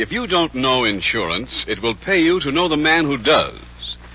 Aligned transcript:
If 0.00 0.10
you 0.10 0.26
don't 0.26 0.54
know 0.54 0.84
insurance, 0.84 1.66
it 1.68 1.82
will 1.82 1.94
pay 1.94 2.22
you 2.22 2.40
to 2.40 2.50
know 2.50 2.68
the 2.68 2.76
man 2.78 3.04
who 3.04 3.18
does. 3.18 3.60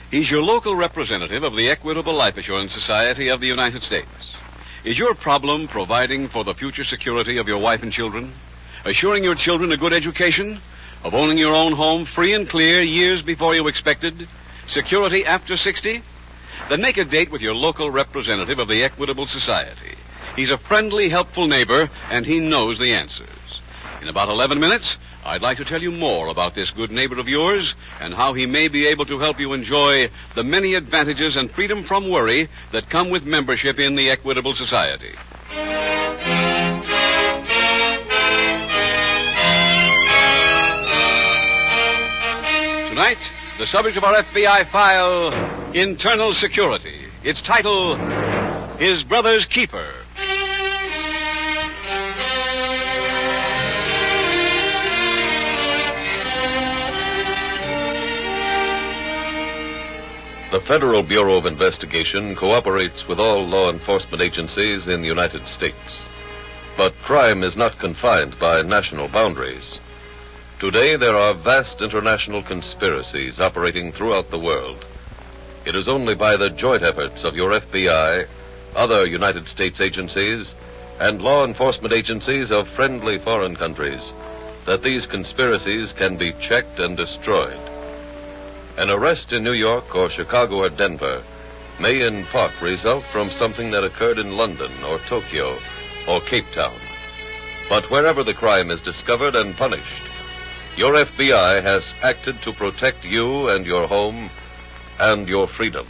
He's 0.10 0.32
your 0.32 0.42
local 0.42 0.76
representative 0.76 1.44
of 1.44 1.56
the 1.56 1.70
Equitable 1.70 2.16
Life 2.16 2.38
Assurance 2.38 2.74
Society 2.74 3.28
of 3.28 3.40
the 3.40 3.46
United 3.46 3.84
States. 3.84 4.36
Is 4.84 4.98
your 4.98 5.14
problem 5.14 5.68
providing 5.68 6.28
for 6.28 6.44
the 6.44 6.56
future 6.56 6.86
security 6.86 7.38
of 7.38 7.48
your 7.48 7.60
wife 7.60 7.84
and 7.84 7.94
children? 7.94 8.34
Assuring 8.84 9.24
your 9.24 9.36
children 9.36 9.72
a 9.72 9.78
good 9.78 9.94
education? 9.94 10.60
Of 11.04 11.14
owning 11.14 11.38
your 11.38 11.54
own 11.54 11.74
home 11.74 12.08
free 12.08 12.34
and 12.34 12.50
clear 12.50 12.82
years 12.82 13.22
before 13.22 13.54
you 13.54 13.68
expected? 13.68 14.28
Security 14.68 15.24
after 15.24 15.56
60? 15.56 16.02
Then 16.68 16.82
make 16.82 16.98
a 16.98 17.06
date 17.06 17.30
with 17.30 17.44
your 17.44 17.54
local 17.54 17.92
representative 17.92 18.58
of 18.58 18.70
the 18.70 18.84
Equitable 18.84 19.28
Society. 19.28 19.94
He's 20.36 20.50
a 20.50 20.58
friendly, 20.58 21.10
helpful 21.10 21.46
neighbor, 21.46 21.92
and 22.10 22.26
he 22.26 22.40
knows 22.40 22.80
the 22.80 22.92
answers. 22.92 23.30
In 24.06 24.10
about 24.10 24.30
11 24.30 24.60
minutes, 24.60 24.98
I'd 25.26 25.42
like 25.42 25.58
to 25.58 25.66
tell 25.66 25.82
you 25.82 25.92
more 25.92 26.28
about 26.28 26.54
this 26.54 26.70
good 26.70 26.92
neighbor 26.92 27.18
of 27.18 27.28
yours 27.28 27.74
and 28.00 28.14
how 28.14 28.34
he 28.34 28.46
may 28.46 28.68
be 28.68 28.86
able 28.86 29.08
to 29.08 29.18
help 29.18 29.40
you 29.40 29.54
enjoy 29.54 30.12
the 30.36 30.44
many 30.44 30.76
advantages 30.76 31.36
and 31.36 31.50
freedom 31.50 31.84
from 31.84 32.08
worry 32.12 32.48
that 32.72 32.88
come 32.92 33.10
with 33.10 33.24
membership 33.24 33.80
in 33.80 33.96
the 33.96 34.12
Equitable 34.12 34.54
Society. 34.54 35.10
Tonight, 42.90 43.18
the 43.58 43.66
subject 43.66 43.98
of 43.98 44.04
our 44.04 44.22
FBI 44.22 44.70
file, 44.72 45.34
Internal 45.74 46.36
Security. 46.36 47.06
Its 47.24 47.42
title, 47.42 47.96
His 48.78 49.04
Brother's 49.04 49.48
Keeper. 49.48 50.05
The 60.52 60.62
Federal 60.62 61.02
Bureau 61.02 61.38
of 61.38 61.48
Investigation 61.48 62.36
cooperates 62.36 63.08
with 63.08 63.20
all 63.20 63.48
law 63.48 63.72
enforcement 63.72 64.22
agencies 64.22 64.86
in 64.86 65.02
the 65.02 65.08
United 65.08 65.48
States. 65.48 66.06
But 66.78 66.94
crime 67.02 67.44
is 67.44 67.58
not 67.58 67.80
confined 67.80 68.38
by 68.40 68.62
national 68.62 69.08
boundaries. 69.08 69.80
Today, 70.60 70.98
there 70.98 71.16
are 71.16 71.34
vast 71.34 71.82
international 71.82 72.44
conspiracies 72.44 73.40
operating 73.40 73.92
throughout 73.92 74.30
the 74.30 74.40
world. 74.40 74.86
It 75.66 75.76
is 75.76 75.88
only 75.88 76.14
by 76.14 76.38
the 76.38 76.52
joint 76.52 76.84
efforts 76.84 77.24
of 77.24 77.36
your 77.36 77.50
FBI, 77.50 78.28
other 78.76 79.06
United 79.06 79.48
States 79.48 79.82
agencies, 79.82 80.54
and 81.00 81.24
law 81.24 81.44
enforcement 81.44 81.92
agencies 81.92 82.52
of 82.52 82.70
friendly 82.70 83.18
foreign 83.18 83.56
countries 83.56 84.14
that 84.68 84.84
these 84.84 85.08
conspiracies 85.08 85.92
can 85.94 86.18
be 86.18 86.34
checked 86.34 86.80
and 86.80 86.96
destroyed. 86.96 87.75
An 88.78 88.90
arrest 88.90 89.32
in 89.32 89.44
New 89.44 89.54
York 89.54 89.96
or 89.96 90.10
Chicago 90.10 90.58
or 90.64 90.70
Denver 90.70 91.24
may 91.80 92.02
in 92.02 92.26
part 92.26 92.52
result 92.62 93.06
from 93.06 93.32
something 93.32 93.72
that 93.72 93.86
occurred 93.86 94.20
in 94.20 94.36
London 94.36 94.72
or 94.84 95.00
Tokyo 95.08 95.58
or 96.08 96.20
Cape 96.20 96.52
Town. 96.54 96.76
But 97.70 97.90
wherever 97.90 98.24
the 98.24 98.34
crime 98.34 98.70
is 98.72 98.82
discovered 98.82 99.36
and 99.36 99.56
punished, 99.56 100.04
your 100.76 100.94
FBI 100.94 101.64
has 101.64 101.84
acted 102.04 102.42
to 102.42 102.52
protect 102.52 103.06
you 103.06 103.48
and 103.48 103.66
your 103.66 103.88
home 103.88 104.30
and 105.00 105.28
your 105.28 105.48
freedom. 105.48 105.88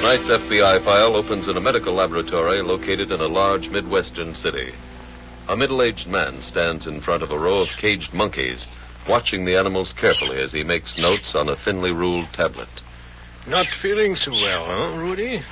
Tonight's 0.00 0.28
FBI 0.28 0.82
file 0.82 1.14
opens 1.14 1.48
in 1.48 1.56
a 1.58 1.60
medical 1.60 1.92
laboratory 1.92 2.62
located 2.62 3.12
in 3.12 3.20
a 3.20 3.28
large 3.28 3.68
Midwestern 3.68 4.34
city. 4.34 4.72
A 5.50 5.56
middle 5.56 5.82
aged 5.82 6.06
man 6.06 6.44
stands 6.44 6.86
in 6.86 7.00
front 7.00 7.24
of 7.24 7.32
a 7.32 7.38
row 7.38 7.58
of 7.58 7.68
caged 7.76 8.14
monkeys, 8.14 8.68
watching 9.08 9.44
the 9.44 9.56
animals 9.56 9.92
carefully 9.92 10.40
as 10.40 10.52
he 10.52 10.62
makes 10.62 10.96
notes 10.96 11.34
on 11.34 11.48
a 11.48 11.56
thinly 11.56 11.90
ruled 11.90 12.32
tablet. 12.32 12.68
Not 13.48 13.66
feeling 13.82 14.14
so 14.14 14.30
well, 14.30 14.64
huh, 14.64 14.96
Rudy? 14.96 15.42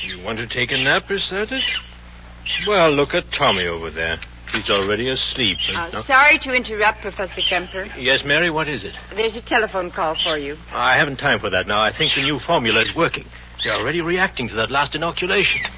You 0.00 0.20
want 0.20 0.38
to 0.38 0.46
take 0.46 0.70
a 0.70 0.76
nap, 0.76 1.10
is 1.10 1.28
that 1.30 1.50
it? 1.50 1.64
Well, 2.68 2.92
look 2.92 3.14
at 3.14 3.32
Tommy 3.32 3.66
over 3.66 3.90
there. 3.90 4.20
He's 4.52 4.70
already 4.70 5.08
asleep. 5.08 5.58
Uh, 5.74 6.04
sorry 6.04 6.38
to 6.38 6.54
interrupt, 6.54 7.00
Professor 7.00 7.40
Kemper. 7.40 7.88
Yes, 7.98 8.22
Mary, 8.22 8.50
what 8.50 8.68
is 8.68 8.84
it? 8.84 8.94
There's 9.12 9.34
a 9.34 9.42
telephone 9.42 9.90
call 9.90 10.14
for 10.14 10.38
you. 10.38 10.56
I 10.72 10.94
haven't 10.94 11.16
time 11.16 11.40
for 11.40 11.50
that 11.50 11.66
now. 11.66 11.80
I 11.80 11.90
think 11.90 12.14
the 12.14 12.22
new 12.22 12.38
formula 12.38 12.82
is 12.82 12.94
working. 12.94 13.26
They're 13.64 13.74
already 13.74 14.02
reacting 14.02 14.46
to 14.50 14.54
that 14.54 14.70
last 14.70 14.94
inoculation. 14.94 15.68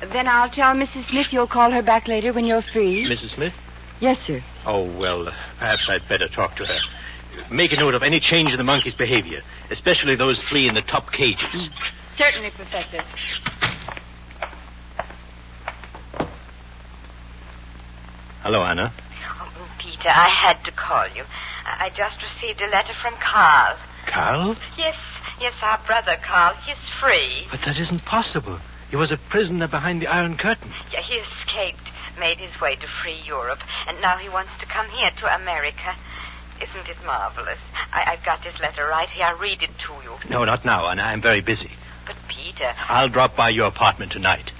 Then 0.00 0.28
I'll 0.28 0.50
tell 0.50 0.74
Mrs. 0.74 1.08
Smith 1.08 1.32
you'll 1.32 1.46
call 1.46 1.70
her 1.70 1.82
back 1.82 2.06
later 2.06 2.32
when 2.32 2.44
you're 2.44 2.62
free. 2.62 3.06
Mrs. 3.06 3.34
Smith? 3.34 3.54
Yes, 4.00 4.18
sir. 4.26 4.42
Oh, 4.66 4.84
well, 4.98 5.28
uh, 5.28 5.34
perhaps 5.58 5.88
I'd 5.88 6.06
better 6.08 6.28
talk 6.28 6.56
to 6.56 6.66
her. 6.66 6.78
Make 7.50 7.72
a 7.72 7.76
note 7.76 7.94
of 7.94 8.02
any 8.02 8.20
change 8.20 8.50
in 8.50 8.58
the 8.58 8.64
monkey's 8.64 8.94
behavior, 8.94 9.42
especially 9.70 10.14
those 10.14 10.42
three 10.44 10.68
in 10.68 10.74
the 10.74 10.82
top 10.82 11.12
cages. 11.12 11.46
Mm. 11.54 11.70
Certainly, 12.16 12.50
Professor. 12.50 13.02
Hello, 18.42 18.62
Anna. 18.62 18.92
Oh, 19.40 19.68
Peter, 19.78 20.08
I 20.08 20.28
had 20.28 20.62
to 20.64 20.72
call 20.72 21.08
you. 21.14 21.24
I 21.64 21.86
I 21.86 21.90
just 21.90 22.18
received 22.22 22.60
a 22.60 22.68
letter 22.68 22.92
from 23.02 23.14
Carl. 23.14 23.76
Carl? 24.06 24.56
Yes, 24.78 24.96
yes, 25.40 25.54
our 25.62 25.78
brother 25.86 26.16
Carl. 26.22 26.54
He's 26.66 26.76
free. 27.00 27.46
But 27.50 27.60
that 27.62 27.78
isn't 27.78 28.04
possible. 28.04 28.58
He 28.90 28.96
was 28.96 29.10
a 29.12 29.16
prisoner 29.16 29.66
behind 29.68 30.00
the 30.00 30.06
Iron 30.06 30.36
Curtain. 30.36 30.70
Yeah, 30.92 31.00
he 31.00 31.14
escaped, 31.14 31.88
made 32.18 32.38
his 32.38 32.60
way 32.60 32.76
to 32.76 32.86
free 32.86 33.20
Europe, 33.26 33.60
and 33.88 34.00
now 34.00 34.16
he 34.16 34.28
wants 34.28 34.52
to 34.60 34.66
come 34.66 34.88
here 34.90 35.10
to 35.10 35.34
America. 35.34 35.94
Isn't 36.56 36.88
it 36.88 36.96
marvelous? 37.04 37.58
I, 37.92 38.12
I've 38.12 38.24
got 38.24 38.42
this 38.42 38.58
letter 38.60 38.86
right 38.86 39.08
here. 39.08 39.26
I'll 39.26 39.38
read 39.38 39.62
it 39.62 39.70
to 39.78 39.92
you. 40.04 40.16
No, 40.30 40.44
not 40.44 40.64
now, 40.64 40.88
Anna. 40.88 41.02
I'm 41.02 41.20
very 41.20 41.40
busy. 41.40 41.70
But, 42.06 42.16
Peter, 42.28 42.72
I'll 42.88 43.08
drop 43.08 43.36
by 43.36 43.50
your 43.50 43.66
apartment 43.66 44.12
tonight. 44.12 44.52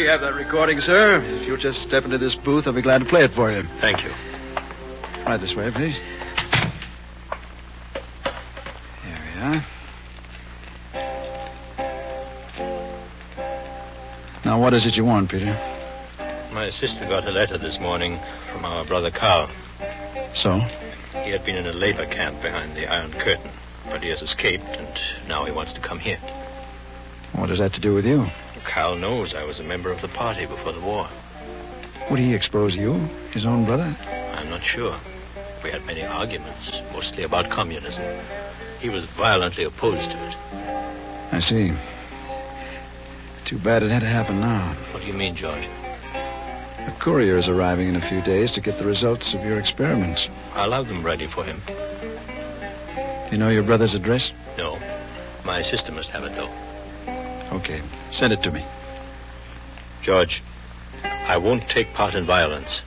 We 0.00 0.06
have 0.06 0.22
that 0.22 0.32
recording, 0.34 0.80
sir. 0.80 1.20
If 1.20 1.46
you'll 1.46 1.58
just 1.58 1.82
step 1.82 2.06
into 2.06 2.16
this 2.16 2.34
booth, 2.34 2.66
I'll 2.66 2.72
be 2.72 2.80
glad 2.80 3.02
to 3.02 3.04
play 3.04 3.22
it 3.22 3.32
for 3.32 3.52
you. 3.52 3.64
Thank 3.82 4.02
you. 4.02 4.10
Right 5.26 5.38
this 5.38 5.54
way, 5.54 5.70
please. 5.70 5.94
There 9.04 9.20
we 9.34 9.42
are. 9.42 9.64
Now, 14.42 14.58
what 14.58 14.72
is 14.72 14.86
it 14.86 14.96
you 14.96 15.04
want, 15.04 15.30
Peter? 15.30 15.54
My 16.50 16.70
sister 16.70 17.00
got 17.00 17.28
a 17.28 17.30
letter 17.30 17.58
this 17.58 17.78
morning 17.78 18.18
from 18.50 18.64
our 18.64 18.86
brother 18.86 19.10
Carl. 19.10 19.50
So? 20.34 20.60
He 21.24 21.28
had 21.28 21.44
been 21.44 21.56
in 21.56 21.66
a 21.66 21.74
labor 21.74 22.06
camp 22.06 22.40
behind 22.40 22.74
the 22.74 22.86
Iron 22.90 23.12
Curtain, 23.12 23.50
but 23.90 24.02
he 24.02 24.08
has 24.08 24.22
escaped, 24.22 24.64
and 24.64 25.28
now 25.28 25.44
he 25.44 25.52
wants 25.52 25.74
to 25.74 25.80
come 25.80 25.98
here. 25.98 26.16
What 27.34 27.50
has 27.50 27.58
that 27.58 27.74
to 27.74 27.80
do 27.80 27.92
with 27.94 28.06
you? 28.06 28.28
Carl 28.64 28.96
knows 28.96 29.34
I 29.34 29.44
was 29.44 29.58
a 29.58 29.64
member 29.64 29.90
of 29.90 30.00
the 30.00 30.08
party 30.08 30.46
before 30.46 30.72
the 30.72 30.80
war. 30.80 31.08
Would 32.10 32.18
he 32.18 32.34
expose 32.34 32.74
you, 32.74 32.94
his 33.32 33.46
own 33.46 33.64
brother? 33.64 33.96
I'm 34.34 34.50
not 34.50 34.62
sure. 34.62 34.96
We 35.62 35.70
had 35.70 35.84
many 35.86 36.02
arguments, 36.02 36.70
mostly 36.92 37.22
about 37.22 37.50
communism. 37.50 38.02
He 38.80 38.88
was 38.88 39.04
violently 39.04 39.64
opposed 39.64 40.10
to 40.10 40.16
it. 40.28 40.36
I 41.32 41.40
see. 41.40 41.72
Too 43.44 43.58
bad 43.58 43.82
it 43.82 43.90
had 43.90 44.00
to 44.00 44.06
happen 44.06 44.40
now. 44.40 44.74
What 44.92 45.02
do 45.02 45.06
you 45.06 45.12
mean, 45.12 45.36
George? 45.36 45.68
A 46.04 46.94
courier 46.98 47.36
is 47.36 47.48
arriving 47.48 47.88
in 47.88 47.96
a 47.96 48.08
few 48.08 48.22
days 48.22 48.50
to 48.52 48.60
get 48.60 48.78
the 48.78 48.84
results 48.84 49.34
of 49.34 49.44
your 49.44 49.58
experiments. 49.58 50.28
I'll 50.54 50.72
have 50.72 50.88
them 50.88 51.04
ready 51.04 51.26
for 51.26 51.44
him. 51.44 51.60
Do 51.66 53.30
you 53.32 53.38
know 53.38 53.50
your 53.50 53.62
brother's 53.62 53.94
address? 53.94 54.30
No. 54.56 54.78
My 55.44 55.62
sister 55.62 55.92
must 55.92 56.08
have 56.10 56.24
it, 56.24 56.34
though. 56.34 56.50
Okay. 57.52 57.82
Send 58.12 58.32
it 58.32 58.42
to 58.42 58.50
me. 58.50 58.64
George, 60.02 60.42
I 61.04 61.36
won't 61.36 61.68
take 61.68 61.92
part 61.94 62.14
in 62.14 62.24
violence. 62.24 62.80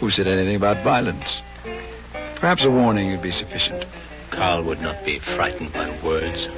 Who 0.00 0.10
said 0.10 0.26
anything 0.26 0.56
about 0.56 0.82
violence? 0.84 1.36
Perhaps 2.36 2.64
a 2.64 2.70
warning 2.70 3.10
would 3.10 3.22
be 3.22 3.30
sufficient. 3.32 3.84
Carl 4.30 4.64
would 4.64 4.80
not 4.80 5.04
be 5.04 5.18
frightened 5.20 5.72
by 5.72 5.90
words. 6.02 6.48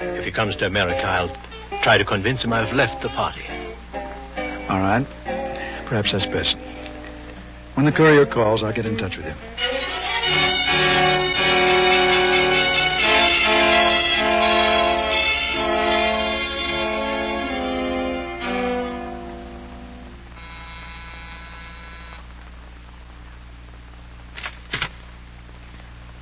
If 0.00 0.24
he 0.24 0.30
comes 0.30 0.56
to 0.56 0.66
America, 0.66 1.04
I'll 1.04 1.36
try 1.82 1.98
to 1.98 2.04
convince 2.04 2.42
him 2.44 2.52
I've 2.52 2.72
left 2.72 3.02
the 3.02 3.08
party. 3.08 3.44
All 4.68 4.80
right. 4.80 5.06
Perhaps 5.86 6.12
that's 6.12 6.26
best. 6.26 6.56
When 7.74 7.86
the 7.86 7.92
courier 7.92 8.26
calls, 8.26 8.62
I'll 8.62 8.72
get 8.72 8.86
in 8.86 8.96
touch 8.96 9.16
with 9.16 9.26
you. 9.26 9.34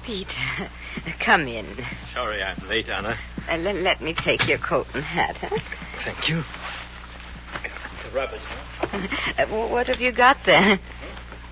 Pete, 0.06 0.28
come 1.18 1.48
in. 1.48 1.66
Sorry 2.14 2.40
I'm 2.40 2.68
late, 2.68 2.88
Anna. 2.88 3.18
Uh, 3.50 3.56
let, 3.56 3.74
let 3.74 4.00
me 4.00 4.14
take 4.14 4.46
your 4.46 4.58
coat 4.58 4.86
and 4.94 5.02
hat, 5.02 5.36
huh? 5.40 5.58
Thank 6.04 6.28
you. 6.28 6.44
The 8.04 8.16
rabbits, 8.16 8.44
huh? 8.44 9.08
Uh, 9.38 9.68
what 9.68 9.88
have 9.88 10.00
you 10.00 10.12
got 10.12 10.38
there? 10.46 10.78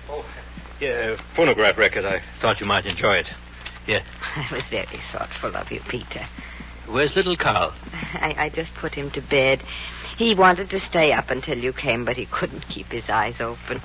Oh, 0.09 0.25
yeah, 0.79 1.17
phonograph 1.35 1.77
record. 1.77 2.05
I 2.05 2.21
thought 2.39 2.61
you 2.61 2.65
might 2.65 2.85
enjoy 2.85 3.17
it. 3.17 3.27
Yeah. 3.87 4.01
That 4.37 4.51
was 4.51 4.63
very 4.69 5.01
thoughtful 5.11 5.55
of 5.55 5.69
you, 5.69 5.81
Peter. 5.89 6.25
Where's 6.87 7.15
little 7.15 7.35
Carl? 7.35 7.73
I, 8.13 8.35
I 8.37 8.49
just 8.49 8.73
put 8.75 8.93
him 8.93 9.11
to 9.11 9.21
bed. 9.21 9.63
He 10.17 10.33
wanted 10.33 10.69
to 10.69 10.79
stay 10.79 11.11
up 11.11 11.29
until 11.29 11.57
you 11.57 11.73
came, 11.73 12.05
but 12.05 12.15
he 12.15 12.25
couldn't 12.25 12.69
keep 12.69 12.87
his 12.87 13.09
eyes 13.09 13.41
open. 13.41 13.81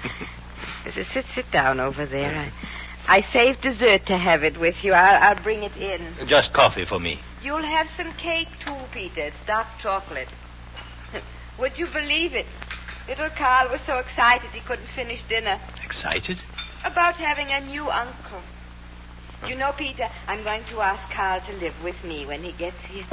Sit, 0.92 1.26
sit 1.34 1.50
down 1.50 1.80
over 1.80 2.06
there. 2.06 2.36
I, 2.36 2.52
I 3.10 3.22
saved 3.32 3.62
dessert 3.62 4.06
to 4.06 4.16
have 4.16 4.44
it 4.44 4.56
with 4.56 4.84
you. 4.84 4.92
I'll, 4.92 5.30
I'll 5.30 5.42
bring 5.42 5.64
it 5.64 5.76
in. 5.76 6.28
Just 6.28 6.52
coffee 6.52 6.84
for 6.84 7.00
me. 7.00 7.18
You'll 7.42 7.60
have 7.60 7.88
some 7.96 8.12
cake 8.12 8.46
too, 8.64 8.76
Peter. 8.92 9.22
It's 9.22 9.46
dark 9.48 9.66
chocolate. 9.82 10.28
Would 11.58 11.76
you 11.76 11.88
believe 11.88 12.36
it? 12.36 12.46
Little 13.08 13.30
Carl 13.30 13.68
was 13.68 13.80
so 13.84 13.98
excited 13.98 14.48
he 14.50 14.60
couldn't 14.60 14.86
finish 14.94 15.24
dinner. 15.28 15.58
Excited? 15.84 16.38
About 16.84 17.16
having 17.16 17.48
a 17.48 17.60
new 17.62 17.90
uncle. 17.90 18.42
You 19.44 19.56
know, 19.56 19.72
Peter, 19.76 20.08
I'm 20.28 20.44
going 20.44 20.62
to 20.70 20.80
ask 20.80 21.12
Carl 21.12 21.40
to 21.40 21.52
live 21.54 21.82
with 21.82 22.04
me 22.04 22.26
when 22.26 22.44
he 22.44 22.52
gets 22.52 22.80
here. 22.82 23.06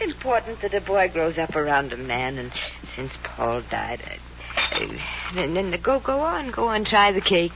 It's 0.00 0.12
important 0.12 0.60
that 0.62 0.74
a 0.74 0.80
boy 0.80 1.08
grows 1.08 1.38
up 1.38 1.54
around 1.54 1.92
a 1.92 1.96
man, 1.96 2.36
and 2.36 2.50
since 2.96 3.12
Paul 3.22 3.60
died, 3.70 4.00
I, 4.04 4.18
I, 4.56 5.40
and 5.40 5.56
then 5.56 5.70
go, 5.80 6.00
go 6.00 6.18
on, 6.18 6.50
go 6.50 6.66
on, 6.66 6.84
try 6.84 7.12
the 7.12 7.20
cake. 7.20 7.52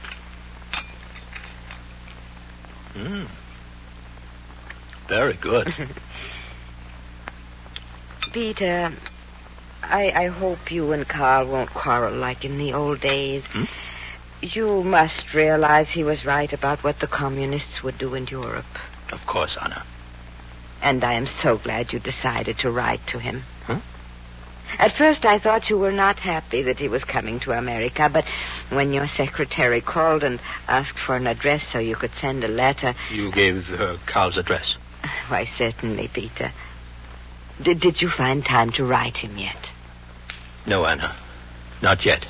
Mm. 2.95 3.27
Very 5.07 5.35
good. 5.35 5.67
Peter, 8.33 8.91
I, 9.83 10.11
I 10.11 10.27
hope 10.27 10.71
you 10.71 10.91
and 10.91 11.07
Carl 11.07 11.47
won't 11.47 11.69
quarrel 11.69 12.15
like 12.15 12.43
in 12.43 12.57
the 12.57 12.73
old 12.73 13.01
days. 13.01 13.43
Hmm? 13.51 13.65
You 14.41 14.83
must 14.83 15.33
realize 15.33 15.89
he 15.89 16.03
was 16.03 16.25
right 16.25 16.51
about 16.51 16.83
what 16.83 16.99
the 16.99 17.07
communists 17.07 17.81
would 17.83 17.97
do 17.97 18.15
in 18.15 18.27
Europe. 18.27 18.65
of 19.11 19.25
course, 19.25 19.57
Anna. 19.61 19.83
And 20.81 21.03
I 21.03 21.13
am 21.13 21.25
so 21.25 21.57
glad 21.57 21.93
you 21.93 21.99
decided 21.99 22.57
to 22.59 22.71
write 22.71 23.05
to 23.07 23.19
him. 23.19 23.43
At 24.77 24.95
first, 24.97 25.25
I 25.25 25.39
thought 25.39 25.69
you 25.69 25.77
were 25.77 25.91
not 25.91 26.19
happy 26.19 26.61
that 26.63 26.77
he 26.79 26.87
was 26.87 27.03
coming 27.03 27.39
to 27.41 27.51
America, 27.51 28.09
but 28.11 28.25
when 28.69 28.93
your 28.93 29.07
secretary 29.07 29.81
called 29.81 30.23
and 30.23 30.39
asked 30.67 30.99
for 30.99 31.15
an 31.15 31.27
address 31.27 31.63
so 31.71 31.79
you 31.79 31.95
could 31.95 32.11
send 32.19 32.43
a 32.43 32.47
letter, 32.47 32.93
You 33.11 33.31
gave 33.31 33.71
uh, 33.79 33.97
Carl's 34.05 34.37
address. 34.37 34.75
why, 35.27 35.49
certainly, 35.57 36.07
Peter. 36.09 36.51
Did, 37.61 37.79
did 37.79 38.01
you 38.01 38.09
find 38.09 38.43
time 38.45 38.71
to 38.73 38.83
write 38.83 39.17
him 39.17 39.37
yet? 39.37 39.69
No, 40.65 40.85
Anna. 40.85 41.15
Not 41.81 42.05
yet. 42.05 42.25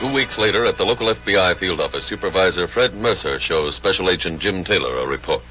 Two 0.00 0.10
weeks 0.10 0.38
later, 0.38 0.64
at 0.64 0.78
the 0.78 0.86
local 0.86 1.14
FBI 1.14 1.58
field 1.58 1.78
office, 1.78 2.06
Supervisor 2.06 2.66
Fred 2.66 2.94
Mercer 2.94 3.38
shows 3.38 3.76
Special 3.76 4.08
Agent 4.08 4.40
Jim 4.40 4.64
Taylor 4.64 4.96
a 4.96 5.06
report. 5.06 5.42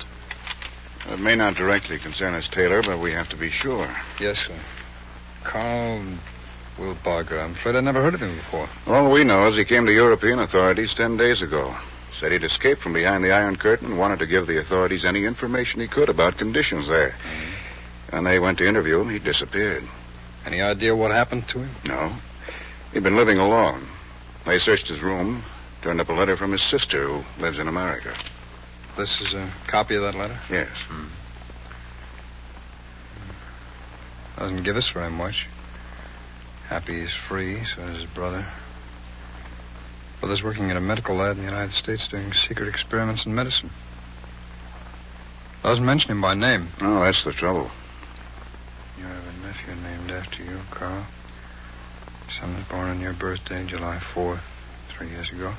It 1.08 1.20
may 1.20 1.36
not 1.36 1.54
directly 1.54 2.00
concern 2.00 2.34
us, 2.34 2.48
Taylor, 2.48 2.82
but 2.82 2.98
we 2.98 3.12
have 3.12 3.30
to 3.30 3.36
be 3.36 3.52
sure. 3.52 3.88
Yes, 4.20 4.40
sir. 4.40 4.56
Carl 5.44 6.02
Wilbarger. 6.80 7.40
I'm 7.40 7.52
afraid 7.52 7.76
I 7.76 7.82
never 7.82 8.02
heard 8.02 8.16
of 8.16 8.22
him 8.22 8.38
before. 8.38 8.68
All 8.88 9.12
we 9.12 9.24
know 9.24 9.48
is 9.50 9.56
he 9.56 9.66
came 9.66 9.86
to 9.86 9.94
European 9.94 10.40
authorities 10.40 10.96
ten 10.96 11.16
days 11.16 11.44
ago. 11.44 11.76
Said 12.20 12.32
he'd 12.32 12.44
escaped 12.44 12.82
from 12.82 12.94
behind 12.94 13.24
the 13.24 13.32
Iron 13.32 13.56
Curtain 13.56 13.90
and 13.90 14.00
wanted 14.00 14.18
to 14.18 14.26
give 14.26 14.48
the 14.48 14.60
authorities 14.60 15.06
any 15.06 15.26
information 15.26 15.80
he 15.80 15.88
could 15.88 16.10
about 16.10 16.40
conditions 16.40 16.88
there. 16.88 17.10
Mm-hmm. 17.12 18.16
When 18.16 18.24
they 18.24 18.40
went 18.40 18.58
to 18.58 18.68
interview 18.68 19.00
him, 19.00 19.12
he 19.12 19.20
disappeared. 19.20 19.84
Any 20.44 20.60
idea 20.60 20.96
what 20.96 21.12
happened 21.12 21.48
to 21.50 21.60
him? 21.60 21.70
No. 21.86 22.14
He'd 22.94 23.04
been 23.04 23.16
living 23.16 23.38
alone. 23.38 23.86
They 24.50 24.58
searched 24.58 24.88
his 24.88 25.00
room, 25.00 25.44
turned 25.84 26.02
up 26.02 26.10
a 26.10 26.14
letter 26.14 26.36
from 26.36 26.54
his 26.54 26.64
sister 26.64 27.08
who 27.08 27.24
lives 27.40 27.60
in 27.60 27.68
America. 27.68 28.16
This 28.98 29.22
is 29.22 29.36
a 29.36 29.48
copy 29.68 29.94
of 29.94 30.02
that 30.02 30.16
letter? 30.16 30.40
Yes. 30.50 30.70
Hmm. 30.88 31.06
Doesn't 34.40 34.64
give 34.64 34.76
us 34.76 34.90
very 34.90 35.12
much. 35.12 35.46
Happy 36.68 37.02
he's 37.02 37.14
free, 37.14 37.64
so 37.76 37.84
is 37.84 38.02
his 38.02 38.10
brother. 38.10 38.44
Brother's 40.20 40.42
working 40.42 40.72
in 40.72 40.78
a 40.78 40.82
medical 40.82 41.14
lab 41.14 41.38
in 41.38 41.44
the 41.44 41.52
United 41.52 41.74
States 41.74 42.08
doing 42.08 42.34
secret 42.34 42.70
experiments 42.70 43.28
in 43.28 43.36
medicine. 43.36 43.70
Doesn't 45.62 45.86
mention 45.86 46.10
him 46.10 46.22
by 46.22 46.34
name. 46.34 46.70
Oh, 46.82 47.02
that's 47.02 47.24
the 47.24 47.34
trouble. 47.34 47.70
You 48.98 49.04
have 49.04 49.28
a 49.28 49.46
nephew 49.46 49.76
named 49.84 50.10
after 50.10 50.44
you, 50.44 50.60
Carl. 50.72 51.06
Son 52.40 52.56
was 52.56 52.64
born 52.66 52.90
on 52.90 53.02
your 53.02 53.14
birthday, 53.14 53.66
July 53.66 53.98
4th, 54.14 54.40
three 54.90 55.10
years 55.10 55.30
ago. 55.30 55.54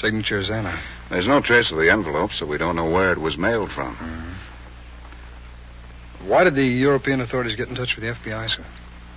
Signature 0.00 0.38
is 0.38 0.48
Anna. 0.48 0.78
There's 1.10 1.26
no 1.26 1.40
trace 1.40 1.72
of 1.72 1.78
the 1.78 1.90
envelope, 1.90 2.32
so 2.32 2.46
we 2.46 2.56
don't 2.56 2.76
know 2.76 2.88
where 2.88 3.12
it 3.12 3.18
was 3.18 3.36
mailed 3.36 3.72
from. 3.72 3.96
Mm-hmm. 3.96 4.30
Why 6.28 6.44
did 6.44 6.54
the 6.54 6.64
European 6.64 7.20
authorities 7.20 7.56
get 7.56 7.68
in 7.68 7.74
touch 7.74 7.96
with 7.96 8.04
the 8.04 8.12
FBI, 8.12 8.48
sir? 8.48 8.64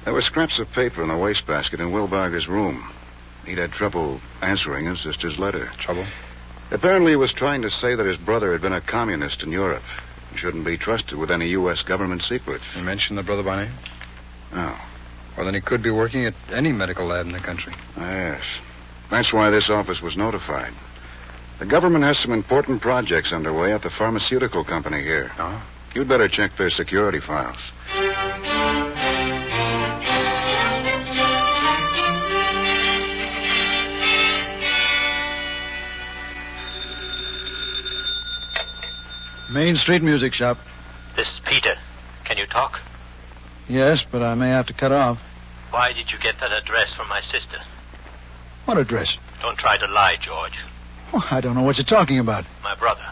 There 0.06 0.14
were 0.14 0.24
scraps 0.24 0.58
of 0.58 0.72
paper 0.72 1.04
in 1.04 1.10
the 1.10 1.18
wastebasket 1.18 1.80
in 1.80 1.92
Wilbarger's 1.92 2.48
room. 2.48 2.92
He'd 3.46 3.60
had 3.60 3.72
trouble 3.72 4.22
answering 4.42 4.86
his 4.86 5.02
sister's 5.02 5.38
letter. 5.38 5.72
Trouble? 5.78 6.06
Apparently, 6.72 7.12
he 7.12 7.16
was 7.16 7.32
trying 7.32 7.62
to 7.62 7.70
say 7.70 7.94
that 7.94 8.06
his 8.06 8.18
brother 8.18 8.54
had 8.54 8.62
been 8.62 8.74
a 8.74 8.82
communist 8.82 9.44
in 9.44 9.52
Europe. 9.52 9.84
He 10.32 10.38
shouldn't 10.38 10.66
be 10.66 10.78
trusted 10.78 11.20
with 11.20 11.30
any 11.30 11.50
U.S. 11.50 11.84
government 11.84 12.24
secrets. 12.24 12.64
You 12.76 12.82
mentioned 12.82 13.20
the 13.20 13.24
brother 13.24 13.44
by 13.44 13.66
name? 13.66 13.74
Oh, 14.54 14.82
Well, 15.36 15.46
then 15.46 15.54
he 15.54 15.62
could 15.62 15.84
be 15.84 15.92
working 15.92 16.26
at 16.26 16.34
any 16.52 16.72
medical 16.72 17.08
lab 17.08 17.26
in 17.26 17.34
the 17.34 17.40
country. 17.40 17.74
Ah, 17.98 18.10
yes. 18.10 18.44
That's 19.12 19.34
why 19.34 19.50
this 19.50 19.70
office 19.70 20.02
was 20.02 20.16
notified. 20.16 20.74
The 21.60 21.66
government 21.66 22.04
has 22.04 22.20
some 22.20 22.32
important 22.32 22.82
projects 22.82 23.32
underway 23.32 23.74
at 23.74 23.82
the 23.82 23.90
pharmaceutical 23.90 24.64
company 24.64 25.02
here. 25.04 25.32
Oh? 25.38 25.64
You'd 25.94 26.08
better 26.08 26.28
check 26.28 26.56
their 26.58 26.70
security 26.70 27.20
files. 27.20 27.58
Main 39.50 39.78
Street 39.78 40.02
Music 40.02 40.34
Shop. 40.34 40.58
This 41.16 41.30
is 41.30 41.40
Peter. 41.46 41.78
Can 42.26 42.38
you 42.38 42.46
talk? 42.46 42.82
Yes, 43.68 44.04
but 44.12 44.22
I 44.22 44.36
may 44.36 44.50
have 44.50 44.68
to 44.68 44.74
cut 44.74 44.92
off. 44.92 45.20
Why 45.72 45.92
did 45.94 46.12
you 46.12 46.18
get 46.20 46.40
that 46.40 46.52
address 46.52 46.94
from 46.94 47.10
my 47.10 47.22
sister? 47.22 47.58
What 48.66 48.78
address? 48.78 49.18
Don't 49.42 49.58
try 49.58 49.78
to 49.78 49.88
lie, 49.88 50.18
George. 50.18 50.58
Oh, 51.14 51.26
I 51.32 51.42
don't 51.42 51.56
know 51.56 51.64
what 51.64 51.78
you're 51.78 51.86
talking 51.86 52.20
about. 52.20 52.46
My 52.64 52.76
brother. 52.76 53.04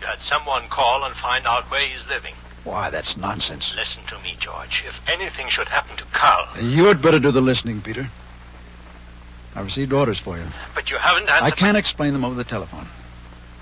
You 0.00 0.06
had 0.06 0.18
someone 0.20 0.68
call 0.68 1.04
and 1.04 1.14
find 1.16 1.46
out 1.46 1.64
where 1.70 1.86
he's 1.86 2.06
living. 2.08 2.34
Why, 2.64 2.90
that's 2.90 3.16
nonsense. 3.16 3.72
Listen 3.76 4.02
to 4.08 4.18
me, 4.22 4.36
George. 4.40 4.82
If 4.86 4.94
anything 5.08 5.48
should 5.48 5.68
happen 5.68 5.96
to 5.98 6.04
Carl, 6.12 6.46
You'd 6.60 7.00
better 7.02 7.20
do 7.20 7.30
the 7.30 7.40
listening, 7.40 7.80
Peter. 7.80 8.08
I 9.54 9.60
received 9.60 9.92
orders 9.92 10.18
for 10.18 10.36
you. 10.36 10.44
but 10.74 10.90
you 10.90 10.98
haven't 10.98 11.28
answered. 11.28 11.44
I 11.44 11.50
can't 11.50 11.76
explain 11.76 12.12
them 12.12 12.24
over 12.24 12.34
the 12.34 12.44
telephone. 12.44 12.86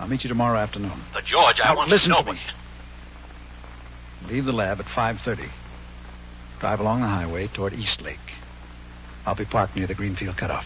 I'll 0.00 0.08
meet 0.08 0.24
you 0.24 0.28
tomorrow 0.28 0.58
afternoon. 0.58 0.92
But 1.12 1.24
George, 1.24 1.60
I 1.62 1.68
Now, 1.68 1.76
want 1.76 1.90
listen 1.90 2.08
to 2.10 2.16
know. 2.16 2.22
to 2.22 2.32
me. 2.32 2.40
Leave 4.28 4.44
the 4.44 4.52
lab 4.52 4.80
at 4.80 4.86
5.30. 4.86 5.48
Drive 6.64 6.80
along 6.80 7.02
the 7.02 7.08
highway 7.08 7.46
toward 7.48 7.74
East 7.74 8.00
Lake. 8.00 8.16
I'll 9.26 9.34
be 9.34 9.44
parked 9.44 9.76
near 9.76 9.86
the 9.86 9.92
Greenfield 9.92 10.38
cutoff. 10.38 10.64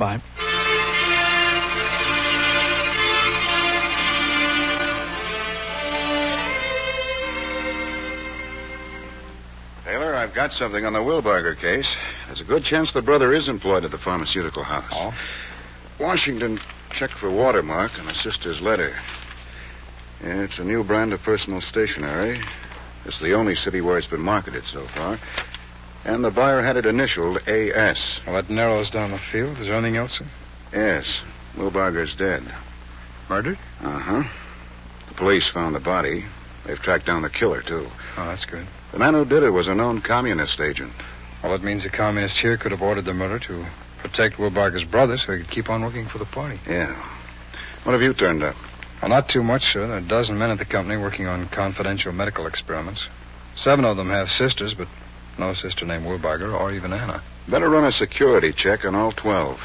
Bye. 0.00 0.20
Taylor, 9.84 10.16
I've 10.16 10.34
got 10.34 10.50
something 10.50 10.84
on 10.84 10.92
the 10.92 10.98
Wilbarger 10.98 11.56
case. 11.56 11.86
There's 12.26 12.40
a 12.40 12.44
good 12.44 12.64
chance 12.64 12.92
the 12.92 13.00
brother 13.00 13.32
is 13.32 13.48
employed 13.48 13.84
at 13.84 13.92
the 13.92 13.98
pharmaceutical 13.98 14.64
house. 14.64 14.90
Oh? 14.90 15.14
Washington 16.00 16.58
checked 16.90 17.20
the 17.20 17.30
watermark 17.30 17.96
on 17.96 18.06
the 18.06 18.14
sister's 18.14 18.60
letter. 18.60 18.96
It's 20.20 20.58
a 20.58 20.64
new 20.64 20.82
brand 20.82 21.12
of 21.12 21.22
personal 21.22 21.60
stationery. 21.60 22.42
It's 23.04 23.20
the 23.20 23.34
only 23.34 23.56
city 23.56 23.80
where 23.80 23.98
it's 23.98 24.06
been 24.06 24.20
marketed 24.20 24.64
so 24.66 24.86
far. 24.88 25.18
And 26.04 26.24
the 26.24 26.30
buyer 26.30 26.62
had 26.62 26.76
it 26.76 26.86
initialed 26.86 27.42
A.S. 27.46 28.20
Well, 28.26 28.36
that 28.36 28.50
narrows 28.50 28.90
down 28.90 29.10
the 29.10 29.18
field. 29.18 29.58
Is 29.58 29.66
there 29.66 29.74
anything 29.74 29.96
else, 29.96 30.12
sir? 30.18 30.24
Yes, 30.72 31.06
Wilbarger's 31.56 32.14
dead. 32.14 32.42
Murdered? 33.28 33.58
Uh 33.82 33.98
huh. 33.98 34.22
The 35.08 35.14
police 35.14 35.48
found 35.48 35.74
the 35.74 35.80
body. 35.80 36.24
They've 36.64 36.80
tracked 36.80 37.06
down 37.06 37.22
the 37.22 37.30
killer, 37.30 37.62
too. 37.62 37.88
Oh, 38.16 38.24
that's 38.26 38.44
good. 38.44 38.66
The 38.92 38.98
man 38.98 39.14
who 39.14 39.24
did 39.24 39.42
it 39.42 39.50
was 39.50 39.66
a 39.66 39.74
known 39.74 40.00
communist 40.00 40.60
agent. 40.60 40.92
Well, 41.42 41.52
that 41.52 41.62
means 41.62 41.82
the 41.82 41.90
communist 41.90 42.38
here 42.38 42.56
could 42.56 42.72
have 42.72 42.82
ordered 42.82 43.04
the 43.04 43.14
murder 43.14 43.38
to 43.38 43.66
protect 43.98 44.38
Wilbarger's 44.38 44.84
brother 44.84 45.18
so 45.18 45.32
he 45.32 45.38
could 45.40 45.50
keep 45.50 45.70
on 45.70 45.82
working 45.82 46.06
for 46.06 46.18
the 46.18 46.24
party. 46.24 46.58
Yeah. 46.68 46.94
What 47.84 47.92
have 47.92 48.02
you 48.02 48.12
turned 48.14 48.42
up? 48.42 48.56
Well, 49.00 49.08
not 49.08 49.28
too 49.28 49.42
much, 49.42 49.72
sir. 49.72 49.86
There 49.86 49.96
are 49.96 50.00
a 50.00 50.02
dozen 50.02 50.38
men 50.38 50.50
at 50.50 50.58
the 50.58 50.64
company 50.64 50.96
working 50.96 51.26
on 51.26 51.46
confidential 51.48 52.12
medical 52.12 52.46
experiments. 52.46 53.06
Seven 53.56 53.84
of 53.84 53.96
them 53.96 54.10
have 54.10 54.28
sisters, 54.28 54.74
but 54.74 54.88
no 55.38 55.54
sister 55.54 55.86
named 55.86 56.04
Wilbarger 56.04 56.52
or 56.52 56.72
even 56.72 56.92
Anna. 56.92 57.22
Better 57.46 57.70
run 57.70 57.84
a 57.84 57.92
security 57.92 58.52
check 58.52 58.84
on 58.84 58.94
all 58.94 59.12
12. 59.12 59.60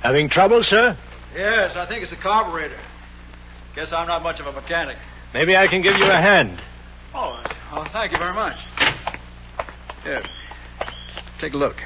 Having 0.00 0.28
trouble, 0.30 0.62
sir? 0.64 0.96
Yes, 1.36 1.76
I 1.76 1.86
think 1.86 2.02
it's 2.02 2.10
the 2.10 2.16
carburetor. 2.16 2.78
Guess 3.78 3.92
I'm 3.92 4.08
not 4.08 4.24
much 4.24 4.40
of 4.40 4.48
a 4.48 4.52
mechanic. 4.52 4.96
Maybe 5.32 5.56
I 5.56 5.68
can 5.68 5.82
give 5.82 5.96
you 5.98 6.06
a 6.06 6.16
hand. 6.16 6.60
Oh, 7.14 7.40
oh 7.70 7.84
thank 7.92 8.10
you 8.10 8.18
very 8.18 8.34
much. 8.34 8.56
Here. 10.02 10.20
Take 11.38 11.54
a 11.54 11.56
look. 11.56 11.76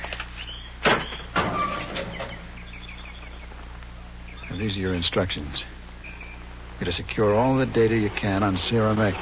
And 4.48 4.58
these 4.58 4.74
are 4.74 4.80
your 4.80 4.94
instructions. 4.94 5.62
You're 6.80 6.86
to 6.86 6.94
secure 6.94 7.34
all 7.34 7.58
the 7.58 7.66
data 7.66 7.94
you 7.94 8.08
can 8.08 8.42
on 8.42 8.56
Serum 8.56 8.98
X. 8.98 9.18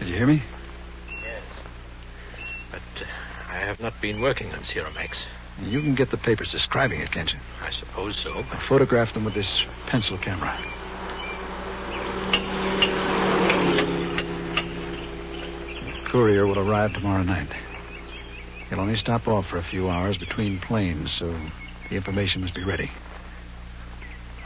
Did 0.00 0.08
you 0.08 0.16
hear 0.16 0.26
me? 0.26 0.42
Yes. 1.22 1.46
But 2.70 2.82
uh, 3.00 3.06
I 3.48 3.56
have 3.56 3.80
not 3.80 3.90
been 4.02 4.20
working 4.20 4.52
on 4.52 4.64
Serum 4.64 4.96
X. 4.98 5.24
You 5.62 5.80
can 5.80 5.94
get 5.94 6.10
the 6.10 6.16
papers 6.16 6.50
describing 6.50 7.00
it, 7.00 7.12
can't 7.12 7.32
you? 7.32 7.38
I 7.64 7.70
suppose 7.70 8.16
so. 8.16 8.34
Now 8.34 8.60
photograph 8.68 9.14
them 9.14 9.24
with 9.24 9.34
this 9.34 9.64
pencil 9.86 10.18
camera. 10.18 10.58
The 15.84 16.04
courier 16.04 16.48
will 16.48 16.58
arrive 16.58 16.92
tomorrow 16.94 17.22
night. 17.22 17.48
He'll 18.68 18.80
only 18.80 18.96
stop 18.96 19.28
off 19.28 19.46
for 19.46 19.58
a 19.58 19.62
few 19.62 19.88
hours 19.88 20.18
between 20.18 20.58
planes, 20.58 21.12
so 21.12 21.32
the 21.88 21.94
information 21.94 22.40
must 22.40 22.54
be 22.54 22.64
ready. 22.64 22.90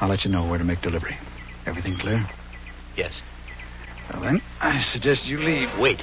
I'll 0.02 0.10
let 0.10 0.24
you 0.24 0.30
know 0.30 0.46
where 0.46 0.58
to 0.58 0.64
make 0.64 0.82
delivery. 0.82 1.16
Everything 1.64 1.96
clear? 1.96 2.28
Yes. 2.94 3.18
Well, 4.12 4.20
then, 4.20 4.42
I 4.60 4.82
suggest 4.92 5.24
you 5.24 5.38
leave. 5.38 5.78
Wait. 5.78 6.02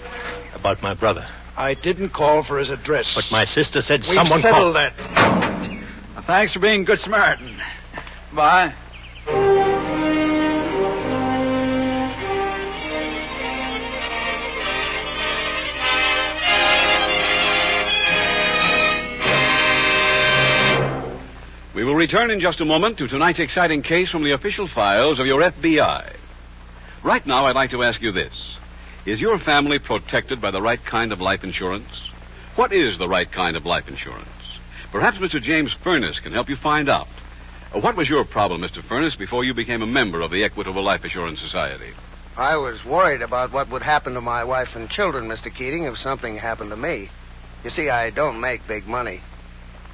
About 0.55 0.81
my 0.81 0.95
brother. 0.95 1.27
I 1.55 1.73
didn't 1.75 2.09
call 2.09 2.43
for 2.43 2.57
his 2.57 2.69
address. 2.69 3.11
But 3.15 3.25
my 3.31 3.45
sister 3.45 3.81
said 3.81 4.01
We've 4.01 4.15
someone 4.15 4.41
settled 4.41 4.73
called. 4.73 4.75
that. 4.75 4.93
Well, 6.15 6.23
thanks 6.25 6.53
for 6.53 6.59
being 6.59 6.83
good 6.83 6.99
Samaritan. 6.99 7.55
Bye. 8.33 8.73
We 21.75 21.83
will 21.83 21.95
return 21.95 22.29
in 22.29 22.39
just 22.39 22.61
a 22.61 22.65
moment 22.65 22.99
to 22.99 23.07
tonight's 23.07 23.39
exciting 23.39 23.81
case 23.81 24.09
from 24.11 24.23
the 24.23 24.31
official 24.31 24.67
files 24.67 25.17
of 25.19 25.25
your 25.25 25.41
FBI. 25.41 26.15
Right 27.01 27.25
now, 27.25 27.45
I'd 27.47 27.55
like 27.55 27.71
to 27.71 27.81
ask 27.81 27.99
you 27.99 28.11
this. 28.11 28.52
Is 29.05 29.19
your 29.19 29.37
family 29.37 29.79
protected 29.79 30.39
by 30.39 30.51
the 30.51 30.61
right 30.61 30.83
kind 30.83 31.11
of 31.11 31.19
life 31.19 31.43
insurance? 31.43 32.09
What 32.55 32.71
is 32.71 32.97
the 32.97 33.09
right 33.09 33.29
kind 33.29 33.57
of 33.57 33.65
life 33.65 33.89
insurance? 33.89 34.27
Perhaps 34.93 35.17
Mr. 35.17 35.41
James 35.41 35.73
Furness 35.73 36.19
can 36.19 36.31
help 36.31 36.47
you 36.49 36.55
find 36.55 36.87
out. 36.87 37.07
Uh, 37.75 37.79
What 37.79 37.97
was 37.97 38.07
your 38.07 38.23
problem, 38.23 38.61
Mr. 38.61 38.81
Furness, 38.81 39.15
before 39.15 39.43
you 39.43 39.53
became 39.53 39.81
a 39.81 39.87
member 39.87 40.21
of 40.21 40.31
the 40.31 40.43
Equitable 40.45 40.83
Life 40.83 41.03
Assurance 41.03 41.41
Society? 41.41 41.91
I 42.37 42.55
was 42.55 42.85
worried 42.85 43.21
about 43.21 43.51
what 43.51 43.69
would 43.69 43.81
happen 43.81 44.13
to 44.13 44.21
my 44.21 44.43
wife 44.45 44.75
and 44.75 44.89
children, 44.89 45.27
Mr. 45.27 45.53
Keating, 45.53 45.83
if 45.83 45.97
something 45.97 46.37
happened 46.37 46.69
to 46.69 46.77
me. 46.77 47.09
You 47.65 47.71
see, 47.71 47.89
I 47.89 48.09
don't 48.09 48.39
make 48.39 48.65
big 48.67 48.87
money. 48.87 49.19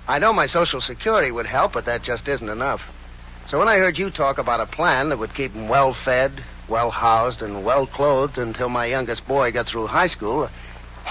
I 0.07 0.19
know 0.19 0.33
my 0.33 0.45
Social 0.47 0.81
Security 0.81 1.31
would 1.31 1.47
help, 1.47 1.73
but 1.73 1.85
that 1.85 2.03
just 2.03 2.27
isn't 2.27 2.47
enough. 2.49 2.81
So 3.47 3.57
when 3.57 3.67
I 3.67 3.77
heard 3.77 3.97
you 3.97 4.11
talk 4.11 4.37
about 4.37 4.59
a 4.59 4.65
plan 4.67 5.09
that 5.09 5.17
would 5.17 5.33
keep 5.33 5.53
them 5.53 5.67
well 5.67 5.93
fed, 5.93 6.43
well 6.69 6.91
housed, 6.91 7.41
and 7.41 7.63
well 7.63 7.88
clothed 7.88 8.38
until 8.38 8.69
my 8.69 8.85
youngest 8.85 9.27
boy 9.27 9.51
got 9.51 9.67
through 9.67 9.88
high 9.88 10.07
school, 10.07 10.49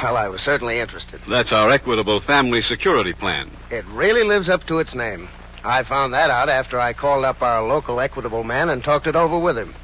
well, 0.03 0.17
I 0.17 0.29
was 0.29 0.41
certainly 0.43 0.79
interested. 0.79 1.21
That's 1.29 1.53
our 1.53 1.71
Equitable 1.71 2.21
Family 2.21 2.63
Security 2.63 3.13
Plan. 3.13 3.51
It 3.71 3.85
really 3.87 4.23
lives 4.23 4.49
up 4.49 4.65
to 4.67 4.79
its 4.79 4.95
name. 4.95 5.29
I 5.65 5.83
found 5.83 6.15
that 6.15 6.31
out 6.31 6.49
after 6.49 6.79
I 6.79 6.93
called 6.93 7.25
up 7.25 7.43
our 7.43 7.63
local 7.67 8.01
Equitable 8.01 8.45
man 8.45 8.69
and 8.69 8.83
talked 8.83 9.09
it 9.09 9.17
over 9.17 9.39
with 9.39 9.59
him. 9.59 9.75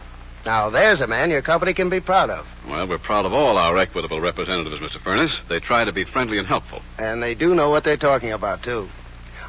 Now, 0.47 0.71
there's 0.71 1.00
a 1.00 1.07
man 1.07 1.31
your 1.31 1.43
company 1.43 1.73
can 1.73 1.88
be 1.88 2.00
proud 2.00 2.31
of. 2.31 2.47
Well, 2.69 2.87
we're 2.87 2.99
proud 2.99 3.25
of 3.25 3.33
all 3.33 3.57
our 3.57 3.76
Equitable 3.78 4.21
representatives, 4.21 4.81
Mr. 4.81 5.00
Furness. 5.00 5.40
They 5.49 5.59
try 5.59 5.85
to 5.85 5.93
be 5.93 6.04
friendly 6.04 6.38
and 6.38 6.47
helpful. 6.47 6.83
And 6.99 7.23
they 7.23 7.35
do 7.35 7.54
know 7.54 7.71
what 7.71 7.83
they're 7.83 7.97
talking 7.97 8.31
about, 8.31 8.62
too. 8.62 8.88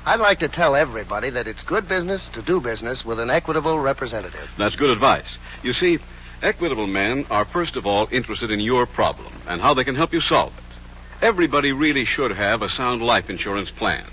I'd 0.06 0.20
like 0.20 0.40
to 0.40 0.48
tell 0.48 0.76
everybody 0.76 1.32
that 1.32 1.48
it's 1.48 1.64
good 1.64 1.88
business 1.88 2.28
to 2.34 2.42
do 2.42 2.62
business 2.62 3.04
with 3.04 3.20
an 3.20 3.30
equitable 3.30 3.80
representative. 3.80 4.50
That's 4.58 4.76
good 4.76 4.92
advice. 4.92 5.38
You 5.64 5.74
see, 5.74 6.00
Equitable 6.46 6.86
men 6.86 7.26
are 7.32 7.44
first 7.44 7.76
of 7.76 7.88
all 7.88 8.08
interested 8.12 8.52
in 8.52 8.60
your 8.60 8.86
problem 8.86 9.34
and 9.48 9.60
how 9.60 9.74
they 9.74 9.84
can 9.84 9.96
help 9.96 10.14
you 10.14 10.22
solve 10.22 10.56
it. 10.56 11.24
Everybody 11.26 11.72
really 11.72 12.06
should 12.06 12.30
have 12.30 12.62
a 12.62 12.70
sound 12.70 13.02
life 13.02 13.32
insurance 13.32 13.72
plan. 13.72 14.06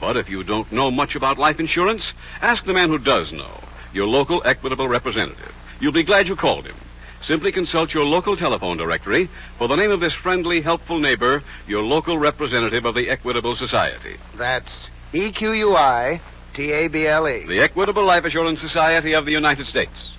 But 0.00 0.16
if 0.16 0.28
you 0.28 0.42
don't 0.42 0.72
know 0.72 0.90
much 0.90 1.14
about 1.14 1.38
life 1.38 1.60
insurance, 1.60 2.12
ask 2.42 2.64
the 2.64 2.72
man 2.72 2.88
who 2.88 2.98
does 2.98 3.30
know, 3.32 3.60
your 3.92 4.08
local 4.08 4.42
Equitable 4.44 4.88
representative. 4.88 5.54
You'll 5.78 5.92
be 5.92 6.02
glad 6.02 6.26
you 6.26 6.34
called 6.34 6.66
him. 6.66 6.74
Simply 7.24 7.52
consult 7.52 7.94
your 7.94 8.06
local 8.06 8.36
telephone 8.36 8.76
directory 8.76 9.28
for 9.56 9.68
the 9.68 9.76
name 9.76 9.92
of 9.92 10.00
this 10.00 10.14
friendly, 10.14 10.60
helpful 10.60 10.98
neighbor, 10.98 11.44
your 11.68 11.84
local 11.84 12.18
representative 12.18 12.86
of 12.86 12.96
the 12.96 13.08
Equitable 13.08 13.54
Society. 13.54 14.16
That's 14.34 14.90
E 15.12 15.30
Q 15.30 15.52
U 15.52 15.76
I 15.76 16.20
T 16.54 16.72
A 16.72 16.88
B 16.88 17.06
L 17.06 17.28
E. 17.28 17.46
The 17.46 17.60
Equitable 17.60 18.04
Life 18.04 18.24
Assurance 18.24 18.60
Society 18.60 19.12
of 19.12 19.26
the 19.26 19.32
United 19.32 19.68
States. 19.68 20.16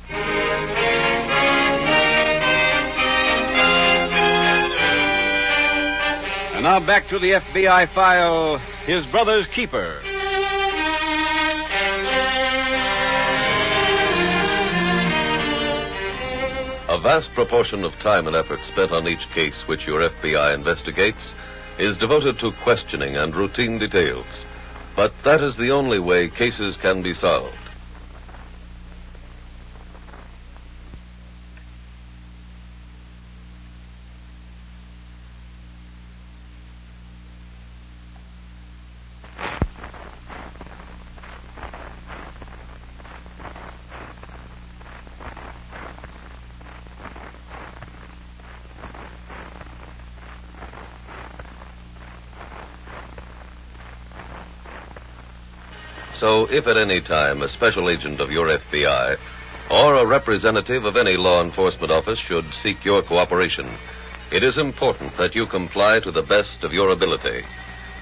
And 6.60 6.66
now 6.66 6.82
back 6.82 7.08
to 7.08 7.20
the 7.20 7.32
FBI 7.32 7.88
file 7.92 8.58
His 8.86 9.06
Brother's 9.06 9.48
Keeper. 9.48 10.01
A 16.89 17.00
vast 17.00 17.34
proportion 17.34 17.86
of 17.86 17.98
time 18.00 18.28
and 18.28 18.36
effort 18.36 18.60
spent 18.68 18.92
on 18.92 19.08
each 19.08 19.25
case 19.30 19.70
which 19.70 19.88
your 19.88 20.01
FBI 20.01 20.54
investigates 20.54 21.32
is 21.78 21.96
devoted 21.96 22.38
to 22.39 22.51
questioning 22.51 23.16
and 23.16 23.34
routine 23.34 23.78
details. 23.78 24.25
But 24.98 25.13
that 25.24 25.42
is 25.42 25.56
the 25.56 25.72
only 25.72 26.00
way 26.00 26.28
cases 26.28 26.75
can 26.75 27.01
be 27.01 27.13
solved. 27.13 27.56
So 56.20 56.48
if 56.52 56.68
at 56.68 56.76
any 56.76 57.00
time 57.00 57.42
a 57.42 57.48
special 57.48 57.90
agent 57.90 58.20
of 58.20 58.30
your 58.30 58.48
FBI 58.48 59.18
or 59.72 59.96
a 59.96 60.06
representative 60.06 60.84
of 60.84 60.98
any 60.98 61.16
law 61.16 61.42
enforcement 61.42 61.94
office 61.94 62.20
should 62.20 62.54
seek 62.54 62.84
your 62.84 63.02
cooperation, 63.02 63.70
it 64.30 64.44
is 64.44 64.58
important 64.58 65.16
that 65.16 65.34
you 65.34 65.46
comply 65.46 66.02
to 66.02 66.12
the 66.12 66.22
best 66.22 66.66
of 66.66 66.74
your 66.74 66.90
ability. 66.90 67.46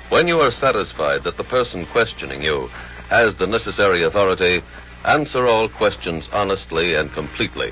When 0.09 0.27
you 0.27 0.41
are 0.41 0.49
satisfied 0.49 1.25
that 1.25 1.37
the 1.37 1.43
person 1.43 1.85
questioning 1.85 2.41
you 2.41 2.71
has 3.09 3.35
the 3.35 3.45
necessary 3.45 4.01
authority, 4.01 4.63
answer 5.05 5.45
all 5.45 5.69
questions 5.69 6.27
honestly 6.33 6.95
and 6.95 7.13
completely. 7.13 7.71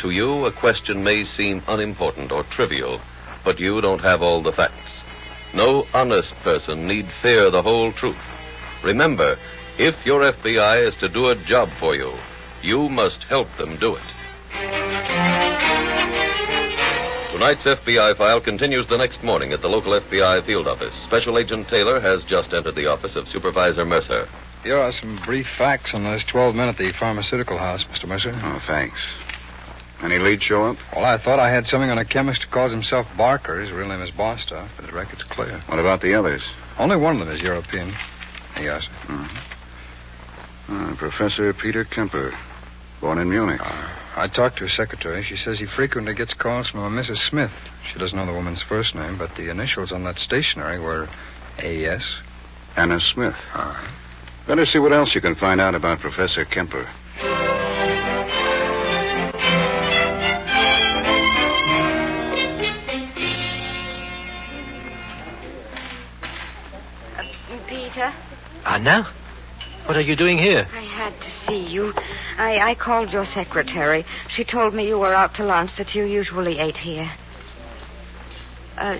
To 0.00 0.10
you, 0.10 0.44
a 0.44 0.50
question 0.50 1.04
may 1.04 1.22
seem 1.22 1.62
unimportant 1.68 2.32
or 2.32 2.42
trivial, 2.42 3.00
but 3.44 3.60
you 3.60 3.80
don't 3.80 4.00
have 4.00 4.22
all 4.22 4.42
the 4.42 4.52
facts. 4.52 5.04
No 5.54 5.86
honest 5.94 6.34
person 6.42 6.88
need 6.88 7.06
fear 7.22 7.48
the 7.48 7.62
whole 7.62 7.92
truth. 7.92 8.16
Remember, 8.82 9.38
if 9.78 10.04
your 10.04 10.20
FBI 10.20 10.86
is 10.86 10.96
to 10.96 11.08
do 11.08 11.28
a 11.28 11.34
job 11.36 11.70
for 11.78 11.94
you, 11.94 12.12
you 12.62 12.88
must 12.88 13.22
help 13.24 13.48
them 13.56 13.76
do 13.76 13.94
it. 13.94 14.02
Tonight's 17.32 17.64
FBI 17.64 18.16
file 18.16 18.40
continues 18.40 18.88
the 18.88 18.98
next 18.98 19.22
morning 19.22 19.52
at 19.52 19.62
the 19.62 19.68
local 19.68 19.92
FBI 19.92 20.44
field 20.44 20.66
office. 20.66 20.94
Special 21.04 21.38
Agent 21.38 21.68
Taylor 21.68 22.00
has 22.00 22.24
just 22.24 22.52
entered 22.52 22.74
the 22.74 22.86
office 22.86 23.14
of 23.14 23.28
Supervisor 23.28 23.84
Mercer. 23.84 24.28
Here 24.64 24.76
are 24.76 24.90
some 24.90 25.20
brief 25.24 25.46
facts 25.56 25.94
on 25.94 26.02
those 26.02 26.24
12 26.24 26.56
men 26.56 26.68
at 26.68 26.76
the 26.78 26.92
pharmaceutical 26.92 27.56
house, 27.56 27.84
Mr. 27.84 28.08
Mercer. 28.08 28.32
Oh, 28.42 28.60
thanks. 28.66 28.98
Any 30.02 30.18
leads 30.18 30.42
show 30.42 30.64
up? 30.64 30.76
Well, 30.94 31.04
I 31.04 31.16
thought 31.18 31.38
I 31.38 31.50
had 31.50 31.66
something 31.66 31.90
on 31.90 31.98
a 31.98 32.04
chemist 32.04 32.42
who 32.42 32.50
calls 32.50 32.72
himself 32.72 33.06
Barker. 33.16 33.60
His 33.60 33.70
real 33.70 33.86
name 33.88 34.02
is 34.02 34.10
Bostock, 34.10 34.68
but 34.74 34.86
his 34.86 34.94
record's 34.94 35.22
clear. 35.24 35.60
What 35.66 35.78
about 35.78 36.00
the 36.00 36.14
others? 36.14 36.42
Only 36.78 36.96
one 36.96 37.20
of 37.20 37.26
them 37.26 37.36
is 37.36 37.42
European. 37.42 37.92
Yes, 38.60 38.88
sir. 39.06 39.28
Uh, 40.68 40.94
Professor 40.96 41.52
Peter 41.54 41.84
Kemper, 41.84 42.34
born 43.00 43.18
in 43.18 43.30
Munich. 43.30 43.60
I 44.16 44.26
talked 44.28 44.58
to 44.58 44.64
his 44.64 44.74
secretary. 44.74 45.22
She 45.22 45.36
says 45.36 45.58
he 45.58 45.66
frequently 45.66 46.12
gets 46.12 46.34
calls 46.34 46.68
from 46.68 46.80
a 46.80 46.90
Mrs. 46.90 47.26
Smith. 47.28 47.52
She 47.90 47.98
doesn't 47.98 48.16
know 48.16 48.26
the 48.26 48.34
woman's 48.34 48.60
first 48.62 48.94
name, 48.94 49.16
but 49.16 49.34
the 49.36 49.48
initials 49.48 49.92
on 49.92 50.04
that 50.04 50.18
stationery 50.18 50.78
were 50.78 51.08
A.S. 51.58 52.18
Anna 52.76 53.00
Smith. 53.00 53.36
Uh-huh. 53.54 53.90
Better 54.46 54.66
see 54.66 54.78
what 54.78 54.92
else 54.92 55.14
you 55.14 55.20
can 55.20 55.34
find 55.34 55.60
out 55.60 55.74
about 55.74 56.00
Professor 56.00 56.44
Kemper. 56.44 56.86
Peter, 67.66 68.12
Anna? 68.66 69.06
What 69.88 69.96
are 69.96 70.02
you 70.02 70.16
doing 70.16 70.36
here? 70.36 70.68
I 70.74 70.82
had 70.82 71.18
to 71.18 71.30
see 71.46 71.66
you. 71.66 71.94
I, 72.36 72.58
I 72.58 72.74
called 72.74 73.10
your 73.10 73.24
secretary. 73.24 74.04
She 74.28 74.44
told 74.44 74.74
me 74.74 74.86
you 74.86 74.98
were 74.98 75.14
out 75.14 75.32
to 75.36 75.44
lunch 75.44 75.78
that 75.78 75.94
you 75.94 76.04
usually 76.04 76.58
ate 76.58 76.76
here. 76.76 77.10
Uh, 78.76 78.98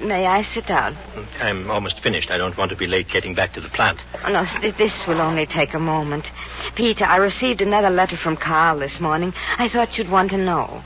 may 0.00 0.26
I 0.26 0.42
sit 0.42 0.66
down? 0.66 0.96
I'm 1.40 1.70
almost 1.70 2.00
finished. 2.00 2.32
I 2.32 2.36
don't 2.36 2.56
want 2.56 2.70
to 2.70 2.76
be 2.76 2.88
late 2.88 3.06
getting 3.06 3.32
back 3.32 3.52
to 3.52 3.60
the 3.60 3.68
plant. 3.68 4.00
Oh, 4.24 4.32
no, 4.32 4.70
this 4.72 5.06
will 5.06 5.20
only 5.20 5.46
take 5.46 5.72
a 5.72 5.78
moment. 5.78 6.28
Peter, 6.74 7.04
I 7.04 7.18
received 7.18 7.62
another 7.62 7.90
letter 7.90 8.16
from 8.16 8.36
Carl 8.36 8.80
this 8.80 8.98
morning. 8.98 9.32
I 9.56 9.68
thought 9.68 9.96
you'd 9.96 10.10
want 10.10 10.30
to 10.32 10.36
know. 10.36 10.82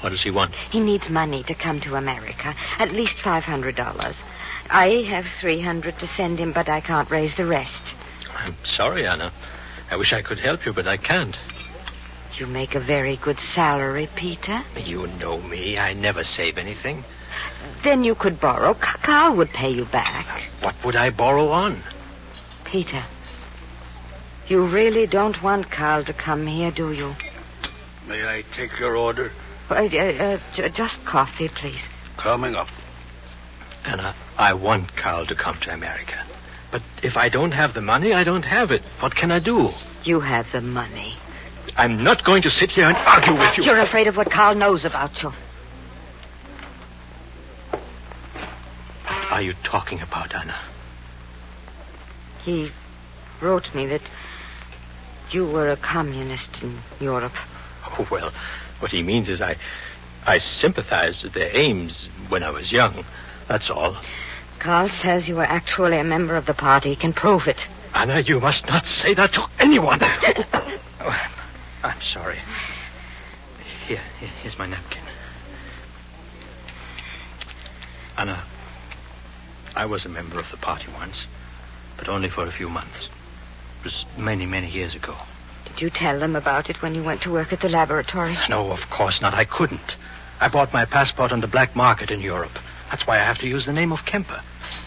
What 0.00 0.10
does 0.10 0.22
he 0.22 0.30
want? 0.30 0.54
He 0.70 0.80
needs 0.80 1.10
money 1.10 1.42
to 1.42 1.54
come 1.54 1.78
to 1.82 1.96
America. 1.96 2.54
At 2.78 2.90
least 2.90 3.16
$500. 3.16 4.14
I 4.70 5.02
have 5.08 5.26
300 5.40 5.98
to 5.98 6.06
send 6.16 6.38
him, 6.38 6.52
but 6.52 6.70
I 6.70 6.80
can't 6.80 7.10
raise 7.10 7.36
the 7.36 7.44
rest. 7.44 7.87
I'm 8.38 8.56
sorry, 8.64 9.06
Anna. 9.06 9.32
I 9.90 9.96
wish 9.96 10.12
I 10.12 10.22
could 10.22 10.38
help 10.38 10.64
you, 10.64 10.72
but 10.72 10.86
I 10.86 10.96
can't. 10.96 11.36
You 12.38 12.46
make 12.46 12.74
a 12.74 12.80
very 12.80 13.16
good 13.16 13.38
salary, 13.54 14.08
Peter. 14.14 14.62
You 14.76 15.06
know 15.18 15.38
me. 15.40 15.78
I 15.78 15.92
never 15.92 16.22
save 16.22 16.56
anything. 16.56 17.04
Then 17.82 18.04
you 18.04 18.14
could 18.14 18.38
borrow. 18.38 18.74
C- 18.74 18.80
Carl 19.02 19.34
would 19.36 19.50
pay 19.50 19.70
you 19.70 19.86
back. 19.86 20.42
What 20.62 20.74
would 20.84 20.94
I 20.94 21.10
borrow 21.10 21.48
on? 21.48 21.82
Peter, 22.64 23.02
you 24.46 24.64
really 24.66 25.06
don't 25.06 25.42
want 25.42 25.70
Carl 25.70 26.04
to 26.04 26.12
come 26.12 26.46
here, 26.46 26.70
do 26.70 26.92
you? 26.92 27.14
May 28.06 28.26
I 28.26 28.44
take 28.54 28.78
your 28.78 28.96
order? 28.96 29.32
Uh, 29.70 29.74
uh, 29.74 30.38
uh, 30.58 30.68
just 30.68 31.04
coffee, 31.04 31.48
please. 31.48 31.80
Coming 32.16 32.54
up. 32.54 32.68
Anna, 33.84 34.14
I 34.36 34.52
want 34.52 34.94
Carl 34.96 35.26
to 35.26 35.34
come 35.34 35.58
to 35.60 35.72
America. 35.72 36.24
But 36.70 36.82
if 37.02 37.16
I 37.16 37.28
don't 37.28 37.52
have 37.52 37.74
the 37.74 37.80
money, 37.80 38.12
I 38.12 38.24
don't 38.24 38.44
have 38.44 38.70
it. 38.70 38.82
What 39.00 39.14
can 39.14 39.30
I 39.30 39.38
do? 39.38 39.70
You 40.04 40.20
have 40.20 40.50
the 40.52 40.60
money. 40.60 41.14
I'm 41.76 42.02
not 42.02 42.24
going 42.24 42.42
to 42.42 42.50
sit 42.50 42.70
here 42.70 42.86
and 42.86 42.96
argue 42.96 43.38
with 43.38 43.56
you. 43.56 43.64
You're 43.64 43.80
afraid 43.80 44.06
of 44.06 44.16
what 44.16 44.30
Carl 44.30 44.54
knows 44.54 44.84
about 44.84 45.22
you. 45.22 45.32
What 47.70 49.32
are 49.32 49.42
you 49.42 49.54
talking 49.62 50.00
about, 50.00 50.34
Anna? 50.34 50.58
He 52.42 52.70
wrote 53.40 53.74
me 53.74 53.86
that 53.86 54.02
you 55.30 55.46
were 55.46 55.70
a 55.70 55.76
communist 55.76 56.48
in 56.62 56.78
Europe. 57.00 57.34
Oh, 57.86 58.08
well, 58.10 58.32
what 58.80 58.90
he 58.90 59.02
means 59.02 59.28
is 59.28 59.40
I, 59.40 59.56
I 60.26 60.38
sympathized 60.38 61.22
with 61.22 61.34
their 61.34 61.50
aims 61.54 62.08
when 62.28 62.42
I 62.42 62.50
was 62.50 62.72
young. 62.72 63.04
That's 63.46 63.70
all. 63.70 63.96
Carl 64.58 64.88
says 65.02 65.28
you 65.28 65.36
were 65.36 65.44
actually 65.44 65.98
a 65.98 66.04
member 66.04 66.36
of 66.36 66.46
the 66.46 66.54
party. 66.54 66.90
He 66.90 66.96
can 66.96 67.12
prove 67.12 67.46
it. 67.46 67.58
Anna, 67.94 68.20
you 68.20 68.40
must 68.40 68.66
not 68.66 68.86
say 68.86 69.14
that 69.14 69.32
to 69.34 69.46
anyone. 69.58 70.00
Oh, 71.00 71.16
I'm 71.84 72.02
sorry. 72.02 72.38
Here, 73.86 74.00
here- 74.18 74.28
here's 74.42 74.58
my 74.58 74.66
napkin. 74.66 75.00
Anna, 78.16 78.42
I 79.76 79.86
was 79.86 80.04
a 80.04 80.08
member 80.08 80.40
of 80.40 80.50
the 80.50 80.56
party 80.56 80.86
once, 80.92 81.24
but 81.96 82.08
only 82.08 82.28
for 82.28 82.44
a 82.44 82.50
few 82.50 82.68
months. 82.68 83.04
It 83.04 83.84
was 83.84 84.06
many, 84.16 84.44
many 84.44 84.68
years 84.68 84.96
ago. 84.96 85.14
Did 85.66 85.80
you 85.80 85.88
tell 85.90 86.18
them 86.18 86.34
about 86.34 86.68
it 86.68 86.82
when 86.82 86.96
you 86.96 87.02
went 87.04 87.22
to 87.22 87.30
work 87.30 87.52
at 87.52 87.60
the 87.60 87.68
laboratory? 87.68 88.36
No, 88.48 88.72
of 88.72 88.80
course 88.90 89.20
not. 89.20 89.34
I 89.34 89.44
couldn't. 89.44 89.94
I 90.40 90.48
bought 90.48 90.72
my 90.72 90.84
passport 90.84 91.30
on 91.30 91.40
the 91.40 91.46
black 91.46 91.76
market 91.76 92.10
in 92.10 92.20
Europe. 92.20 92.58
That's 92.90 93.06
why 93.06 93.16
I 93.16 93.24
have 93.24 93.38
to 93.38 93.46
use 93.46 93.66
the 93.66 93.72
name 93.72 93.92
of 93.92 94.04
Kemper. 94.04 94.42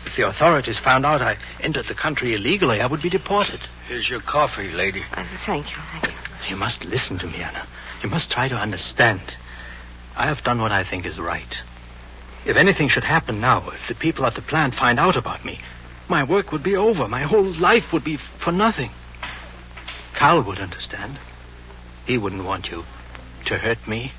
If 0.06 0.16
the 0.16 0.28
authorities 0.28 0.80
found 0.80 1.06
out 1.06 1.22
I 1.22 1.38
entered 1.62 1.88
the 1.88 1.96
country 1.96 2.34
illegally, 2.34 2.82
I 2.82 2.88
would 2.88 3.02
be 3.02 3.10
deported. 3.10 3.60
Here's 3.88 4.10
your 4.10 4.22
coffee, 4.22 4.72
lady. 4.72 5.04
Uh, 5.14 5.26
thank 5.46 5.72
you, 5.72 5.78
thank 5.92 6.08
you. 6.08 6.20
You 6.50 6.56
must 6.56 6.84
listen 6.86 7.20
to 7.20 7.28
me, 7.28 7.42
Anna. 7.42 7.66
You 8.02 8.10
must 8.10 8.32
try 8.32 8.48
to 8.48 8.56
understand. 8.56 9.22
I 10.16 10.26
have 10.26 10.44
done 10.44 10.62
what 10.62 10.72
I 10.72 10.84
think 10.84 11.06
is 11.06 11.20
right. 11.20 11.58
If 12.46 12.58
anything 12.58 12.90
should 12.90 13.04
happen 13.04 13.40
now, 13.40 13.70
if 13.70 13.88
the 13.88 13.96
people 13.96 14.26
at 14.26 14.34
the 14.34 14.42
plant 14.42 14.74
find 14.76 15.00
out 15.00 15.16
about 15.16 15.46
me, 15.46 15.60
my 16.08 16.24
work 16.24 16.52
would 16.52 16.64
be 16.64 16.76
over. 16.76 17.08
My 17.08 17.22
whole 17.22 17.54
life 17.54 17.94
would 17.94 18.04
be 18.04 18.18
for 18.18 18.52
nothing. 18.52 18.90
Carl 20.16 20.42
would 20.42 20.60
understand. 20.60 21.18
He 22.06 22.18
wouldn't 22.18 22.44
want 22.44 22.70
you 22.70 22.84
to 23.46 23.58
hurt 23.58 23.88
me. 23.88 24.12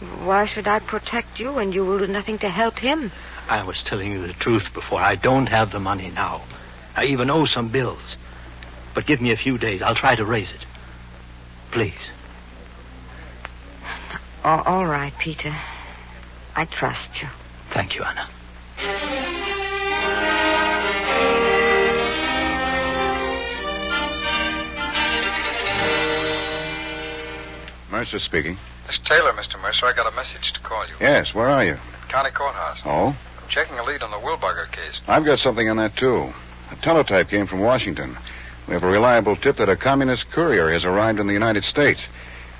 Why 0.00 0.46
should 0.46 0.68
I 0.68 0.78
protect 0.78 1.40
you 1.40 1.52
when 1.52 1.72
you 1.72 1.84
will 1.84 1.98
do 1.98 2.06
nothing 2.06 2.38
to 2.38 2.48
help 2.48 2.78
him? 2.78 3.10
I 3.48 3.64
was 3.64 3.82
telling 3.82 4.12
you 4.12 4.26
the 4.26 4.32
truth 4.32 4.72
before. 4.72 5.00
I 5.00 5.16
don't 5.16 5.46
have 5.46 5.72
the 5.72 5.80
money 5.80 6.10
now. 6.10 6.42
I 6.94 7.06
even 7.06 7.30
owe 7.30 7.46
some 7.46 7.68
bills. 7.68 8.16
But 8.94 9.06
give 9.06 9.20
me 9.20 9.32
a 9.32 9.36
few 9.36 9.58
days. 9.58 9.82
I'll 9.82 9.94
try 9.94 10.14
to 10.14 10.24
raise 10.24 10.52
it. 10.52 10.64
Please. 11.70 12.10
All 14.44 14.86
right, 14.86 15.12
Peter. 15.18 15.54
I 16.54 16.64
trust 16.64 17.22
you. 17.22 17.28
Thank 17.72 17.94
you, 17.94 18.02
Anna. 18.02 18.28
Mercer 27.90 28.18
speaking. 28.18 28.58
It's 28.88 28.98
Taylor, 29.00 29.32
Mr. 29.32 29.60
Mercer. 29.60 29.86
I 29.86 29.92
got 29.92 30.10
a 30.10 30.16
message 30.16 30.52
to 30.54 30.60
call 30.60 30.86
you. 30.86 30.94
Yes, 31.00 31.34
where 31.34 31.48
are 31.48 31.64
you? 31.64 31.72
At 31.72 32.08
County 32.08 32.30
Courthouse. 32.30 32.80
Oh? 32.84 33.08
I'm 33.08 33.48
checking 33.48 33.78
a 33.78 33.84
lead 33.84 34.02
on 34.02 34.10
the 34.10 34.16
Wilbarger 34.16 34.70
case. 34.72 34.98
I've 35.06 35.24
got 35.24 35.38
something 35.38 35.68
on 35.68 35.76
that, 35.76 35.94
too. 35.96 36.32
A 36.70 36.76
teletype 36.76 37.28
came 37.28 37.46
from 37.46 37.60
Washington. 37.60 38.16
We 38.66 38.74
have 38.74 38.82
a 38.82 38.88
reliable 38.88 39.36
tip 39.36 39.56
that 39.56 39.68
a 39.68 39.76
communist 39.76 40.30
courier 40.30 40.70
has 40.70 40.84
arrived 40.84 41.20
in 41.20 41.26
the 41.26 41.32
United 41.32 41.64
States. 41.64 42.00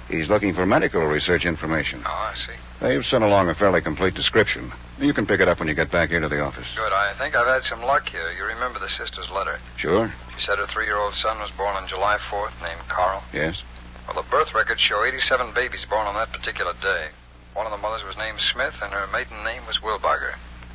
He's 0.08 0.28
looking 0.28 0.54
for 0.54 0.66
medical 0.66 1.02
research 1.06 1.44
information. 1.44 2.02
Oh, 2.06 2.10
I 2.10 2.34
see. 2.34 2.58
They've 2.80 3.04
sent 3.04 3.24
along 3.24 3.48
a 3.48 3.54
fairly 3.54 3.80
complete 3.80 4.14
description. 4.14 4.72
You 4.98 5.12
can 5.12 5.26
pick 5.26 5.40
it 5.40 5.48
up 5.48 5.58
when 5.58 5.68
you 5.68 5.74
get 5.74 5.90
back 5.90 6.10
here 6.10 6.20
to 6.20 6.28
the 6.28 6.40
office. 6.40 6.66
Good. 6.76 6.92
I 6.92 7.12
think 7.14 7.36
I've 7.36 7.46
had 7.46 7.62
some 7.64 7.82
luck 7.82 8.08
here. 8.08 8.32
You 8.32 8.44
remember 8.44 8.78
the 8.78 8.88
sister's 8.88 9.28
letter. 9.30 9.58
Sure? 9.76 10.12
She 10.36 10.46
said 10.46 10.58
her 10.58 10.66
three-year-old 10.66 11.14
son 11.14 11.38
was 11.38 11.50
born 11.52 11.74
on 11.76 11.88
July 11.88 12.18
4th, 12.30 12.52
named 12.62 12.80
Carl. 12.88 13.22
Yes? 13.32 13.62
Well, 14.08 14.22
the 14.22 14.28
birth 14.30 14.54
records 14.54 14.80
show 14.80 15.04
87 15.04 15.52
babies 15.54 15.84
born 15.88 16.06
on 16.06 16.14
that 16.14 16.32
particular 16.32 16.72
day. 16.80 17.08
One 17.54 17.66
of 17.66 17.72
the 17.72 17.78
mothers 17.78 18.04
was 18.06 18.16
named 18.16 18.40
Smith, 18.40 18.74
and 18.82 18.92
her 18.92 19.06
maiden 19.12 19.42
name 19.44 19.62
was 19.66 19.78
Wilbarger. 19.78 20.34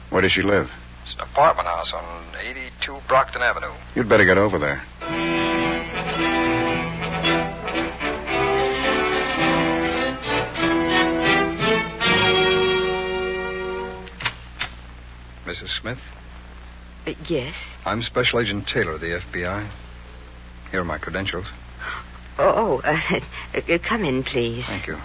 Where 0.10 0.22
does 0.22 0.32
she 0.32 0.42
live? 0.42 0.72
It's 1.06 1.16
an 1.16 1.22
apartment 1.22 1.68
house 1.68 1.92
on 1.94 2.04
82 2.40 2.98
Brockton 3.08 3.42
Avenue. 3.42 3.72
You'd 3.96 4.10
better 4.10 4.26
get 4.26 4.38
over 4.38 4.60
there. 4.60 4.82
Mrs. 15.46 15.70
Smith, 15.82 16.00
Uh, 17.06 17.12
yes. 17.28 17.54
I'm 17.86 18.02
Special 18.02 18.40
Agent 18.40 18.66
Taylor 18.68 18.94
of 18.94 19.02
the 19.02 19.12
FBI. 19.20 19.68
Here 20.72 20.80
are 20.80 20.86
my 20.86 20.98
credentials. 20.98 21.48
Oh, 22.40 22.82
oh 22.84 22.90
uh, 22.90 23.78
come 23.88 24.04
in, 24.04 24.24
please. 24.24 24.66
Thank 24.66 24.88
you. 24.88 24.98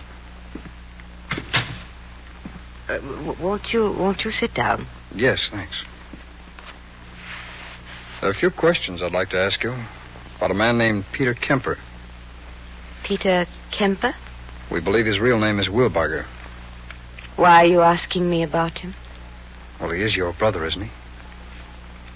Uh, 2.88 3.34
won't 3.40 3.72
you? 3.72 3.92
Won't 3.92 4.24
you 4.24 4.30
sit 4.30 4.54
down? 4.54 4.86
Yes, 5.14 5.48
thanks. 5.50 5.82
There 8.20 8.30
are 8.30 8.32
a 8.32 8.36
few 8.36 8.50
questions 8.50 9.02
I'd 9.02 9.12
like 9.12 9.30
to 9.30 9.38
ask 9.38 9.62
you 9.62 9.74
about 10.36 10.50
a 10.50 10.54
man 10.54 10.78
named 10.78 11.04
Peter 11.12 11.34
Kemper. 11.34 11.78
Peter 13.04 13.46
Kemper? 13.70 14.14
We 14.70 14.80
believe 14.80 15.06
his 15.06 15.18
real 15.18 15.38
name 15.38 15.60
is 15.60 15.68
Wilbarger. 15.68 16.24
Why 17.36 17.62
are 17.62 17.66
you 17.66 17.80
asking 17.82 18.28
me 18.28 18.42
about 18.42 18.78
him? 18.78 18.94
Well, 19.80 19.90
he 19.90 20.02
is 20.02 20.16
your 20.16 20.32
brother, 20.32 20.66
isn't 20.66 20.82
he? 20.82 20.90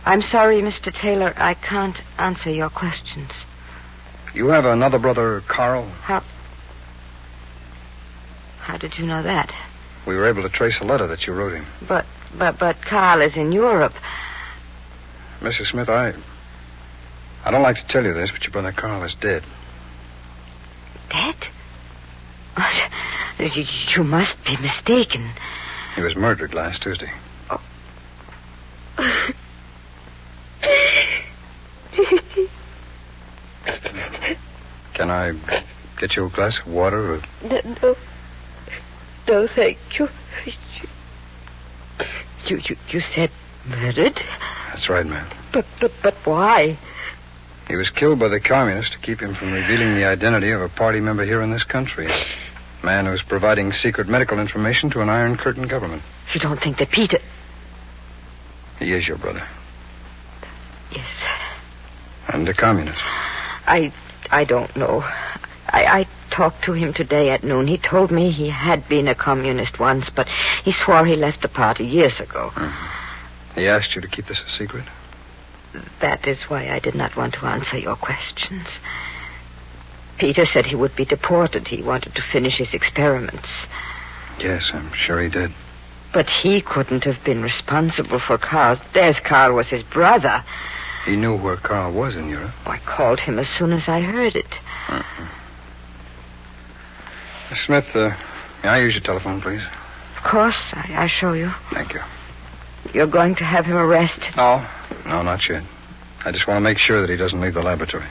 I'm 0.05 0.22
sorry, 0.22 0.61
Mr. 0.61 0.92
Taylor. 0.92 1.33
I 1.37 1.55
can't 1.55 2.01
answer 2.18 2.51
your 2.51 2.70
questions. 2.70 3.31
You 4.35 4.49
have 4.49 4.64
another 4.64 4.99
brother, 4.99 5.42
Carl. 5.47 5.87
How 6.03 6.23
How 8.61 8.77
did 8.77 8.99
you 8.99 9.07
know 9.07 9.23
that? 9.23 9.53
We 10.07 10.16
were 10.16 10.27
able 10.27 10.42
to 10.42 10.49
trace 10.49 10.79
a 10.81 10.85
letter 10.85 11.07
that 11.07 11.27
you 11.27 11.33
wrote 11.33 11.53
him. 11.53 11.66
But 11.87 12.07
but 12.37 12.59
but 12.59 12.81
Carl 12.81 13.21
is 13.21 13.37
in 13.37 13.53
Europe. 13.53 13.95
Mrs. 15.40 15.71
Smith, 15.71 15.88
I. 15.88 16.14
I 17.45 17.51
don't 17.51 17.62
like 17.62 17.77
to 17.77 17.87
tell 17.88 18.05
you 18.05 18.14
this, 18.14 18.31
but 18.31 18.42
your 18.45 18.53
brother 18.53 18.73
Carl 18.73 19.03
is 19.03 19.14
dead. 19.16 19.42
Dead? 21.11 21.37
You, 23.38 23.64
you 23.88 24.05
must 24.05 24.37
be 24.45 24.57
mistaken. 24.59 25.29
He 25.97 26.03
was 26.03 26.14
murdered 26.14 26.55
last 26.55 26.83
Tuesday. 26.83 27.11
Oh. 27.51 27.61
Can 34.94 35.11
I 35.11 35.35
get 35.98 36.16
you 36.16 36.26
a 36.26 36.28
glass 36.28 36.59
of 36.59 36.66
water? 36.66 37.14
Or... 37.14 37.20
No, 37.48 37.61
no, 37.83 37.96
no, 39.28 39.46
thank 39.48 39.78
you. 39.98 40.09
You, 42.46 42.57
you, 42.68 42.76
you 42.88 43.00
said 43.14 43.31
murdered, 43.66 44.20
That's 44.68 44.88
right, 44.88 45.07
ma'am. 45.07 45.26
but 45.52 45.64
but 45.81 45.92
but 46.02 46.14
why? 46.26 46.76
He 47.68 47.76
was 47.76 47.88
killed 47.90 48.18
by 48.18 48.28
the 48.28 48.40
communists 48.40 48.92
to 48.92 48.98
keep 48.98 49.20
him 49.20 49.35
from 49.35 49.52
revealing 49.52 49.94
the 49.94 50.05
identity 50.05 50.50
of 50.50 50.61
a 50.61 50.68
party 50.68 50.98
member 51.00 51.24
here 51.24 51.40
in 51.40 51.52
this 51.52 51.62
country. 51.62 52.09
A 52.09 52.85
man 52.87 53.05
who 53.07 53.12
was 53.12 53.22
providing 53.22 53.72
secret 53.72 54.09
medical 54.09 54.40
information 54.40 54.90
to 54.90 55.00
an 55.00 55.09
Iron 55.09 55.37
Curtain 55.37 55.68
government. 55.68 56.02
You 56.35 56.40
don't 56.40 56.61
think 56.61 56.78
that 56.78 56.90
Peter? 56.90 57.18
He 58.81 58.92
is 58.92 59.07
your 59.07 59.16
brother. 59.16 59.42
Yes, 60.90 61.07
And 62.28 62.46
a 62.48 62.52
communist. 62.55 62.98
I 63.66 63.92
I 64.33 64.45
don't 64.45 64.75
know. 64.75 65.05
I, 65.68 65.85
I 65.85 66.07
talked 66.31 66.64
to 66.64 66.73
him 66.73 66.92
today 66.92 67.31
at 67.31 67.45
noon. 67.45 67.66
He 67.66 67.79
told 67.79 68.11
me 68.11 68.31
he 68.31 68.49
had 68.49 68.88
been 68.88 69.07
a 69.07 69.14
communist 69.14 69.79
once, 69.79 70.09
but 70.11 70.27
he 70.64 70.73
swore 70.73 71.05
he 71.05 71.16
left 71.16 71.42
the 71.42 71.49
party 71.49 71.85
years 71.87 72.18
ago. 72.18 72.51
Mm-hmm. 72.55 73.61
He 73.61 73.68
asked 73.68 73.95
you 73.95 74.01
to 74.01 74.09
keep 74.09 74.27
this 74.27 74.40
a 74.40 74.51
secret? 74.51 74.85
That 76.01 76.27
is 76.27 76.42
why 76.42 76.71
I 76.71 76.79
did 76.79 76.95
not 76.95 77.16
want 77.16 77.35
to 77.35 77.47
answer 77.47 77.79
your 77.79 77.97
questions. 77.97 78.66
Peter 80.18 80.47
said 80.47 80.66
he 80.66 80.75
would 80.75 80.97
be 80.97 81.05
deported. 81.05 81.68
He 81.68 81.83
wanted 81.83 82.14
to 82.14 82.23
finish 82.23 82.57
his 82.57 82.73
experiments. 82.73 83.49
Yes, 84.38 84.71
I'm 84.73 84.92
sure 84.92 85.21
he 85.21 85.29
did. 85.29 85.53
But 86.12 86.29
he 86.29 86.61
couldn't 86.61 87.05
have 87.05 87.23
been 87.25 87.42
responsible 87.42 88.18
for 88.18 88.38
Carl's 88.38 88.81
death. 88.92 89.23
Carl 89.25 89.55
was 89.55 89.68
his 89.68 89.83
brother. 89.83 90.42
He 91.05 91.17
knew 91.17 91.37
where 91.37 91.57
Carl 91.57 91.93
was 91.93 92.15
in 92.15 92.29
Europe. 92.29 92.53
I 92.67 92.79
called 92.79 93.21
him 93.21 93.38
as 93.38 93.49
soon 93.49 93.73
as 93.73 93.88
I 93.88 94.01
heard 94.01 94.37
it. 94.37 94.59
Miss 97.51 97.61
Smith, 97.67 97.95
uh, 97.95 98.15
may 98.62 98.69
I 98.69 98.79
use 98.81 98.95
your 98.95 99.03
telephone, 99.03 99.41
please? 99.41 99.62
Of 100.17 100.23
course, 100.23 100.59
I, 100.73 101.05
I 101.05 101.07
show 101.09 101.33
you. 101.33 101.51
Thank 101.73 101.95
you. 101.95 102.01
You're 102.95 103.07
going 103.07 103.35
to 103.37 103.45
have 103.45 103.67
him 103.67 103.77
arrested. 103.77 104.37
No, 104.37 104.65
no, 105.07 105.23
not 105.23 105.49
yet. 105.49 105.62
I 106.25 106.31
just 106.31 106.47
want 106.47 106.57
to 106.59 106.62
make 106.62 106.79
sure 106.79 107.01
that 107.01 107.11
he 107.11 107.17
doesn't 107.17 107.41
leave 107.41 107.55
the 107.55 107.62
laboratory. 107.62 108.07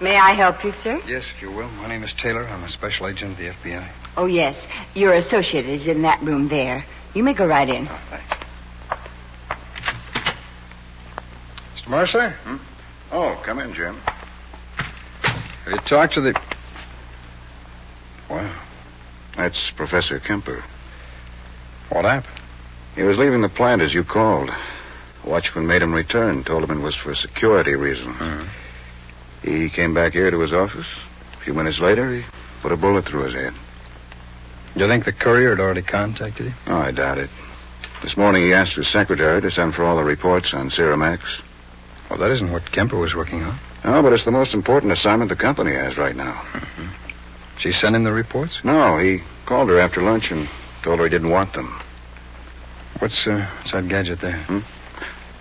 May 0.00 0.16
I 0.16 0.32
help 0.32 0.62
you, 0.64 0.72
sir? 0.82 1.00
Yes, 1.06 1.24
if 1.34 1.42
you 1.42 1.50
will. 1.50 1.68
My 1.70 1.88
name 1.88 2.04
is 2.04 2.12
Taylor. 2.12 2.44
I'm 2.44 2.62
a 2.62 2.70
special 2.70 3.08
agent 3.08 3.32
of 3.32 3.38
the 3.38 3.48
FBI. 3.48 3.88
Oh, 4.16 4.26
yes. 4.26 4.56
Your 4.94 5.14
associate 5.14 5.66
is 5.66 5.86
in 5.86 6.02
that 6.02 6.22
room 6.22 6.48
there. 6.48 6.84
You 7.14 7.24
may 7.24 7.34
go 7.34 7.46
right 7.46 7.68
in. 7.68 7.88
Oh, 7.88 8.00
thanks. 8.10 8.34
Mr. 11.76 11.88
Mercer, 11.88 12.34
Oh, 13.10 13.40
come 13.44 13.58
in, 13.58 13.72
Jim. 13.74 13.96
have 15.24 15.72
you 15.72 15.78
talked 15.78 16.14
to 16.14 16.20
the. 16.20 16.38
Wow. 18.28 18.52
That's 19.36 19.70
Professor 19.72 20.20
Kemper. 20.20 20.62
What 21.88 22.04
happened? 22.04 22.34
He 22.94 23.02
was 23.02 23.16
leaving 23.16 23.40
the 23.40 23.48
plant 23.48 23.80
as 23.82 23.94
you 23.94 24.04
called. 24.04 24.50
The 25.24 25.30
Watchman 25.30 25.66
made 25.66 25.80
him 25.82 25.94
return, 25.94 26.44
told 26.44 26.64
him 26.68 26.78
it 26.78 26.82
was 26.82 26.94
for 26.96 27.14
security 27.14 27.74
reasons. 27.74 28.16
Mhm. 28.16 28.46
He 29.42 29.68
came 29.68 29.94
back 29.94 30.12
here 30.12 30.30
to 30.30 30.40
his 30.40 30.52
office. 30.52 30.86
A 31.34 31.44
few 31.44 31.54
minutes 31.54 31.78
later, 31.78 32.14
he 32.14 32.24
put 32.62 32.72
a 32.72 32.76
bullet 32.76 33.06
through 33.06 33.24
his 33.24 33.34
head. 33.34 33.54
Do 34.74 34.80
you 34.80 34.88
think 34.88 35.04
the 35.04 35.12
courier 35.12 35.50
had 35.50 35.60
already 35.60 35.82
contacted 35.82 36.46
him? 36.46 36.54
Oh, 36.66 36.76
I 36.76 36.90
doubt 36.90 37.18
it. 37.18 37.30
This 38.02 38.16
morning 38.16 38.42
he 38.42 38.52
asked 38.52 38.74
his 38.74 38.88
secretary 38.88 39.40
to 39.40 39.50
send 39.50 39.74
for 39.74 39.84
all 39.84 39.96
the 39.96 40.04
reports 40.04 40.52
on 40.52 40.70
Serum 40.70 41.02
X. 41.02 41.22
Well, 42.08 42.18
that 42.20 42.30
isn't 42.30 42.52
what 42.52 42.70
Kemper 42.70 42.96
was 42.96 43.14
working 43.14 43.42
on. 43.42 43.58
No, 43.84 44.02
but 44.02 44.12
it's 44.12 44.24
the 44.24 44.30
most 44.30 44.54
important 44.54 44.92
assignment 44.92 45.30
the 45.30 45.36
company 45.36 45.72
has 45.72 45.96
right 45.96 46.16
now. 46.16 46.42
She 47.58 47.72
sent 47.72 47.96
him 47.96 48.04
the 48.04 48.12
reports? 48.12 48.58
No, 48.62 48.98
he 48.98 49.22
called 49.46 49.68
her 49.68 49.80
after 49.80 50.00
lunch 50.02 50.30
and 50.30 50.48
told 50.82 50.98
her 50.98 51.04
he 51.04 51.10
didn't 51.10 51.30
want 51.30 51.52
them. 51.54 51.80
What's, 53.00 53.26
uh, 53.26 53.46
what's 53.58 53.72
that 53.72 53.88
gadget 53.88 54.20
there? 54.20 54.44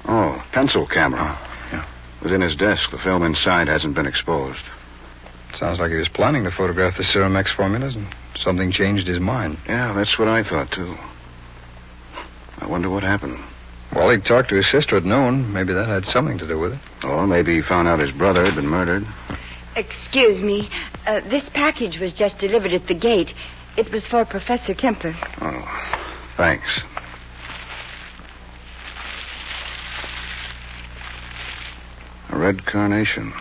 Oh, 0.06 0.44
pencil 0.52 0.88
camera. 0.88 1.38
Oh, 1.40 1.47
was 2.22 2.32
in 2.32 2.42
his 2.42 2.56
desk. 2.56 2.92
The 2.92 2.98
film 2.98 3.24
inside 3.24 3.68
hasn't 3.68 3.96
been 3.96 4.06
exposed. 4.06 4.62
Sounds 5.58 5.80
like 5.80 5.92
he 5.92 5.98
was 5.98 6.08
planning 6.10 6.44
to 6.44 6.52
photograph 6.52 6.98
the 6.98 7.04
Serum 7.04 7.36
X 7.36 7.52
formulas 7.52 7.96
and 7.96 8.08
something 8.40 8.72
changed 8.72 9.08
his 9.08 9.20
mind. 9.20 9.58
Yeah, 9.68 9.94
that's 9.94 10.20
what 10.20 10.28
I 10.28 10.44
thought, 10.44 10.72
too. 10.72 10.98
I 12.60 12.68
wonder 12.68 12.90
what 12.90 13.04
happened. 13.04 13.40
Well, 13.94 14.10
he 14.10 14.18
talked 14.20 14.50
to 14.50 14.56
his 14.56 14.68
sister 14.68 14.98
at 14.98 15.06
noon. 15.06 15.54
Maybe 15.54 15.74
that 15.74 15.88
had 15.88 16.06
something 16.06 16.38
to 16.40 16.48
do 16.48 16.60
with 16.60 16.74
it. 16.74 17.06
Or 17.06 17.26
maybe 17.26 17.56
he 17.56 17.62
found 17.62 17.88
out 17.88 18.00
his 18.00 18.12
brother 18.12 18.46
had 18.46 18.56
been 18.56 18.68
murdered. 18.68 19.06
Excuse 19.76 20.42
me. 20.42 20.70
Uh, 21.06 21.22
this 21.22 21.50
package 21.54 22.00
was 22.00 22.14
just 22.14 22.38
delivered 22.40 22.74
at 22.74 22.88
the 22.88 22.94
gate. 22.94 23.34
It 23.78 23.92
was 23.92 24.06
for 24.08 24.26
Professor 24.26 24.74
Kemper. 24.74 25.16
Oh, 25.40 25.92
thanks. 26.36 26.82
A 32.38 32.40
red 32.40 32.68
carnation 32.68 33.34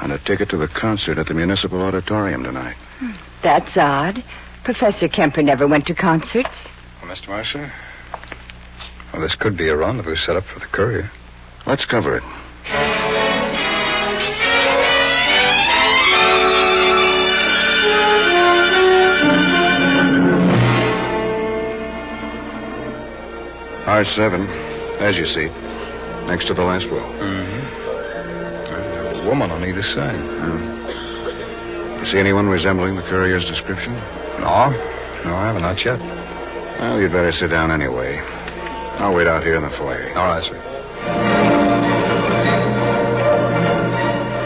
and 0.00 0.10
a 0.10 0.18
ticket 0.18 0.48
to 0.48 0.56
the 0.56 0.66
concert 0.66 1.16
at 1.16 1.28
the 1.28 1.32
Municipal 1.32 1.80
Auditorium 1.80 2.42
tonight. 2.42 2.74
That's 3.40 3.76
odd. 3.76 4.24
Professor 4.64 5.06
Kemper 5.06 5.44
never 5.44 5.68
went 5.68 5.86
to 5.86 5.94
concerts. 5.94 6.50
Well, 7.00 7.14
Mr. 7.14 7.28
Mercer? 7.28 7.72
Well, 9.12 9.22
this 9.22 9.36
could 9.36 9.56
be 9.56 9.68
a 9.68 9.76
rendezvous 9.76 10.16
set 10.16 10.34
up 10.34 10.42
for 10.42 10.58
the 10.58 10.66
courier. 10.66 11.08
Let's 11.66 11.84
cover 11.84 12.16
it. 12.16 12.24
R7, 23.86 24.48
as 24.98 25.16
you 25.16 25.26
see, 25.26 25.46
next 26.26 26.48
to 26.48 26.54
the 26.54 26.64
last 26.64 26.86
row. 26.86 27.08
Mm-hmm. 27.20 27.91
A 29.22 29.26
woman 29.28 29.50
on 29.52 29.64
either 29.64 29.82
side. 29.82 30.16
Hmm. 30.18 32.02
You 32.04 32.10
see 32.10 32.18
anyone 32.18 32.48
resembling 32.48 32.96
the 32.96 33.02
courier's 33.02 33.44
description? 33.44 33.94
No, 34.40 34.70
no, 35.24 35.34
I 35.36 35.46
haven't. 35.46 35.62
Not 35.62 35.84
yet. 35.84 36.00
Well, 36.80 37.00
you'd 37.00 37.12
better 37.12 37.30
sit 37.30 37.48
down 37.48 37.70
anyway. 37.70 38.18
I'll 38.98 39.14
wait 39.14 39.28
out 39.28 39.44
here 39.44 39.54
in 39.54 39.62
the 39.62 39.70
foyer. 39.70 40.08
All 40.16 40.26
right, 40.26 40.42
sir. 40.42 40.58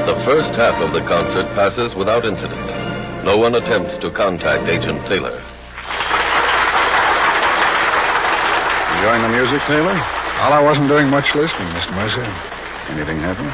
The 0.04 0.14
first 0.24 0.54
half 0.54 0.80
of 0.82 0.92
the 0.92 1.00
concert 1.08 1.46
passes 1.54 1.94
without 1.94 2.26
incident. 2.26 2.66
No 3.24 3.38
one 3.38 3.54
attempts 3.54 3.96
to 3.98 4.10
contact 4.10 4.68
Agent 4.68 5.00
Taylor. 5.06 5.40
Enjoying 8.96 9.22
the 9.22 9.28
music, 9.28 9.62
Taylor? 9.66 9.94
Well, 9.94 10.52
I 10.52 10.60
wasn't 10.62 10.88
doing 10.88 11.08
much 11.08 11.34
listening, 11.34 11.68
Mr. 11.72 11.92
Mercer. 11.94 12.22
Anything 12.92 13.18
happen? 13.20 13.50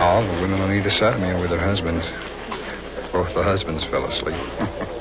All 0.00 0.22
the 0.26 0.32
women 0.40 0.60
on 0.62 0.72
either 0.72 0.90
side 0.90 1.14
of 1.14 1.20
me 1.20 1.28
are 1.28 1.38
with 1.38 1.50
their 1.50 1.60
husbands. 1.60 2.06
Both 3.12 3.34
the 3.34 3.42
husbands 3.42 3.84
fell 3.84 4.04
asleep. 4.06 4.36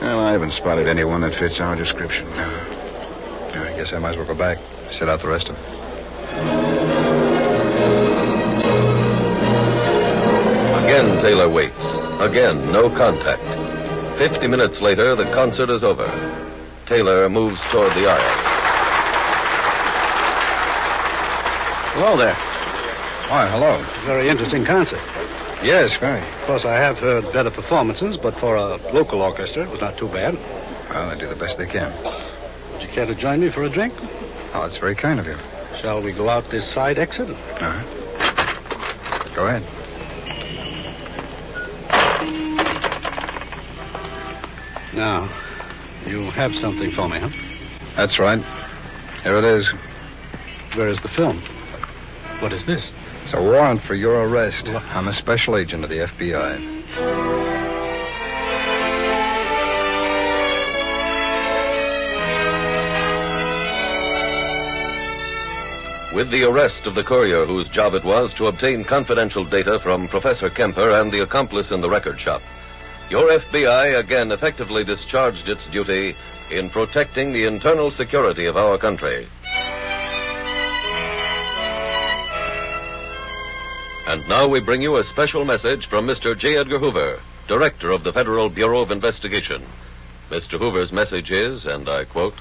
Well, 0.00 0.20
I 0.20 0.30
haven't 0.30 0.52
spotted 0.52 0.86
anyone 0.86 1.22
that 1.22 1.34
fits 1.34 1.58
our 1.58 1.74
description. 1.74 2.28
I 2.28 3.74
guess 3.76 3.92
I 3.92 3.98
might 3.98 4.12
as 4.12 4.16
well 4.16 4.28
go 4.28 4.34
back. 4.34 4.58
Sit 4.96 5.08
out 5.08 5.20
the 5.20 5.26
rest 5.26 5.48
of 5.48 5.56
them. 5.56 6.78
Again, 10.84 11.20
Taylor 11.20 11.48
waits. 11.48 11.82
Again, 12.20 12.70
no 12.70 12.88
contact. 12.90 13.42
Fifty 14.18 14.46
minutes 14.46 14.80
later, 14.80 15.16
the 15.16 15.24
concert 15.34 15.68
is 15.68 15.82
over. 15.82 16.06
Taylor 16.86 17.28
moves 17.28 17.60
toward 17.72 17.90
the 17.94 18.08
aisle. 18.08 18.38
Hello 21.94 22.16
there. 22.16 22.57
Why, 23.28 23.46
hello. 23.46 23.84
Very 24.06 24.30
interesting 24.30 24.64
concert. 24.64 25.02
Yes, 25.62 25.94
very. 26.00 26.20
Of 26.20 26.46
course, 26.46 26.64
I 26.64 26.76
have 26.76 26.96
heard 26.96 27.30
better 27.30 27.50
performances, 27.50 28.16
but 28.16 28.34
for 28.38 28.56
a 28.56 28.76
local 28.94 29.20
orchestra, 29.20 29.64
it 29.64 29.70
was 29.70 29.82
not 29.82 29.98
too 29.98 30.08
bad. 30.08 30.34
Well, 30.88 31.10
they 31.10 31.18
do 31.18 31.28
the 31.28 31.36
best 31.36 31.58
they 31.58 31.66
can. 31.66 31.92
Would 32.72 32.80
you 32.80 32.88
care 32.88 33.04
to 33.04 33.14
join 33.14 33.40
me 33.40 33.50
for 33.50 33.64
a 33.64 33.68
drink? 33.68 33.92
Oh, 34.54 34.64
it's 34.64 34.78
very 34.78 34.94
kind 34.94 35.20
of 35.20 35.26
you. 35.26 35.36
Shall 35.82 36.02
we 36.02 36.12
go 36.12 36.30
out 36.30 36.48
this 36.50 36.72
side 36.72 36.98
exit? 36.98 37.28
Uh-huh. 37.28 37.84
Go 39.34 39.46
ahead. 39.46 39.62
Now, 44.94 45.28
you 46.06 46.30
have 46.30 46.54
something 46.54 46.90
for 46.92 47.10
me, 47.10 47.18
huh? 47.18 47.28
That's 47.94 48.18
right. 48.18 48.42
Here 49.22 49.36
it 49.36 49.44
is. 49.44 49.70
Where 50.74 50.88
is 50.88 50.98
the 51.02 51.08
film? 51.08 51.42
What 52.40 52.54
is 52.54 52.64
this? 52.64 52.88
It's 53.28 53.36
a 53.36 53.42
warrant 53.42 53.82
for 53.82 53.94
your 53.94 54.26
arrest. 54.26 54.66
I'm 54.68 55.06
a 55.06 55.12
special 55.12 55.58
agent 55.58 55.84
of 55.84 55.90
the 55.90 55.98
FBI. 55.98 56.56
With 66.14 66.30
the 66.30 66.44
arrest 66.44 66.86
of 66.86 66.94
the 66.94 67.04
courier 67.04 67.44
whose 67.44 67.68
job 67.68 67.92
it 67.92 68.02
was 68.02 68.32
to 68.38 68.46
obtain 68.46 68.82
confidential 68.82 69.44
data 69.44 69.78
from 69.78 70.08
Professor 70.08 70.48
Kemper 70.48 70.98
and 70.98 71.12
the 71.12 71.20
accomplice 71.20 71.70
in 71.70 71.82
the 71.82 71.90
record 71.90 72.18
shop, 72.18 72.40
your 73.10 73.28
FBI 73.28 74.00
again 74.00 74.32
effectively 74.32 74.84
discharged 74.84 75.50
its 75.50 75.66
duty 75.66 76.16
in 76.50 76.70
protecting 76.70 77.34
the 77.34 77.44
internal 77.44 77.90
security 77.90 78.46
of 78.46 78.56
our 78.56 78.78
country. 78.78 79.26
And 84.08 84.26
now 84.26 84.48
we 84.48 84.60
bring 84.60 84.80
you 84.80 84.96
a 84.96 85.04
special 85.04 85.44
message 85.44 85.84
from 85.84 86.06
Mr. 86.06 86.34
J. 86.34 86.56
Edgar 86.56 86.78
Hoover, 86.78 87.20
Director 87.46 87.90
of 87.90 88.04
the 88.04 88.12
Federal 88.14 88.48
Bureau 88.48 88.80
of 88.80 88.90
Investigation. 88.90 89.62
Mr. 90.30 90.58
Hoover's 90.58 90.90
message 90.90 91.30
is, 91.30 91.66
and 91.66 91.86
I 91.90 92.06
quote, 92.06 92.38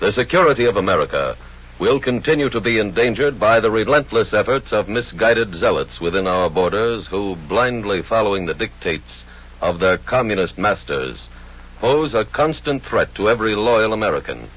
The 0.00 0.10
security 0.10 0.64
of 0.64 0.76
America 0.76 1.36
will 1.78 2.00
continue 2.00 2.50
to 2.50 2.60
be 2.60 2.80
endangered 2.80 3.38
by 3.38 3.60
the 3.60 3.70
relentless 3.70 4.32
efforts 4.34 4.72
of 4.72 4.88
misguided 4.88 5.54
zealots 5.54 6.00
within 6.00 6.26
our 6.26 6.50
borders 6.50 7.06
who, 7.06 7.36
blindly 7.36 8.02
following 8.02 8.46
the 8.46 8.54
dictates 8.54 9.22
of 9.60 9.78
their 9.78 9.98
communist 9.98 10.58
masters, 10.58 11.28
pose 11.78 12.12
a 12.12 12.24
constant 12.24 12.82
threat 12.82 13.14
to 13.14 13.30
every 13.30 13.54
loyal 13.54 13.92
American. 13.92 14.50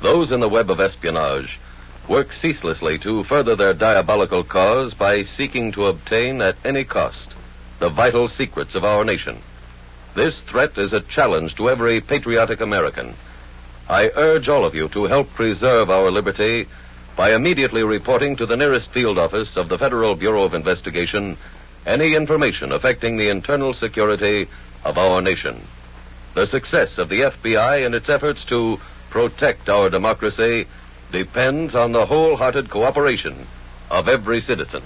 Those 0.00 0.32
in 0.32 0.40
the 0.40 0.48
web 0.48 0.68
of 0.68 0.80
espionage 0.80 1.60
work 2.08 2.32
ceaselessly 2.32 2.98
to 2.98 3.24
further 3.24 3.56
their 3.56 3.74
diabolical 3.74 4.42
cause 4.42 4.94
by 4.94 5.24
seeking 5.24 5.72
to 5.72 5.86
obtain 5.86 6.40
at 6.40 6.56
any 6.64 6.84
cost 6.84 7.34
the 7.78 7.88
vital 7.88 8.28
secrets 8.28 8.74
of 8.74 8.84
our 8.84 9.04
nation. 9.04 9.38
This 10.14 10.40
threat 10.42 10.76
is 10.78 10.92
a 10.92 11.00
challenge 11.00 11.54
to 11.56 11.70
every 11.70 12.00
patriotic 12.00 12.60
American. 12.60 13.14
I 13.88 14.10
urge 14.14 14.48
all 14.48 14.64
of 14.64 14.74
you 14.74 14.88
to 14.90 15.04
help 15.04 15.32
preserve 15.34 15.90
our 15.90 16.10
liberty 16.10 16.66
by 17.16 17.34
immediately 17.34 17.82
reporting 17.82 18.36
to 18.36 18.46
the 18.46 18.56
nearest 18.56 18.90
field 18.90 19.18
office 19.18 19.56
of 19.56 19.68
the 19.68 19.78
Federal 19.78 20.14
Bureau 20.14 20.44
of 20.44 20.54
Investigation 20.54 21.36
any 21.86 22.14
information 22.14 22.72
affecting 22.72 23.16
the 23.16 23.28
internal 23.28 23.74
security 23.74 24.48
of 24.84 24.98
our 24.98 25.20
nation. 25.20 25.60
The 26.34 26.46
success 26.46 26.98
of 26.98 27.08
the 27.08 27.20
FBI 27.22 27.84
in 27.84 27.94
its 27.94 28.08
efforts 28.08 28.44
to 28.46 28.80
protect 29.10 29.68
our 29.68 29.90
democracy 29.90 30.66
depends 31.12 31.74
on 31.74 31.92
the 31.92 32.06
wholehearted 32.06 32.70
cooperation 32.70 33.46
of 33.90 34.08
every 34.08 34.40
citizen. 34.40 34.82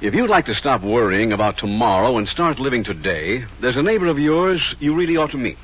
If 0.00 0.14
you'd 0.14 0.30
like 0.30 0.46
to 0.46 0.54
stop 0.54 0.82
worrying 0.82 1.32
about 1.32 1.58
tomorrow 1.58 2.16
and 2.16 2.26
start 2.26 2.58
living 2.58 2.84
today, 2.84 3.44
there's 3.60 3.76
a 3.76 3.82
neighbor 3.82 4.06
of 4.06 4.18
yours 4.18 4.74
you 4.80 4.94
really 4.94 5.16
ought 5.16 5.32
to 5.32 5.36
meet. 5.36 5.58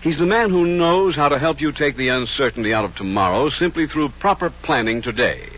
He's 0.00 0.18
the 0.18 0.26
man 0.26 0.50
who 0.50 0.66
knows 0.66 1.14
how 1.14 1.28
to 1.28 1.38
help 1.38 1.60
you 1.60 1.70
take 1.70 1.96
the 1.96 2.08
uncertainty 2.08 2.72
out 2.72 2.84
of 2.84 2.96
tomorrow 2.96 3.50
simply 3.50 3.86
through 3.86 4.08
proper 4.20 4.50
planning 4.50 5.02
today. 5.02 5.57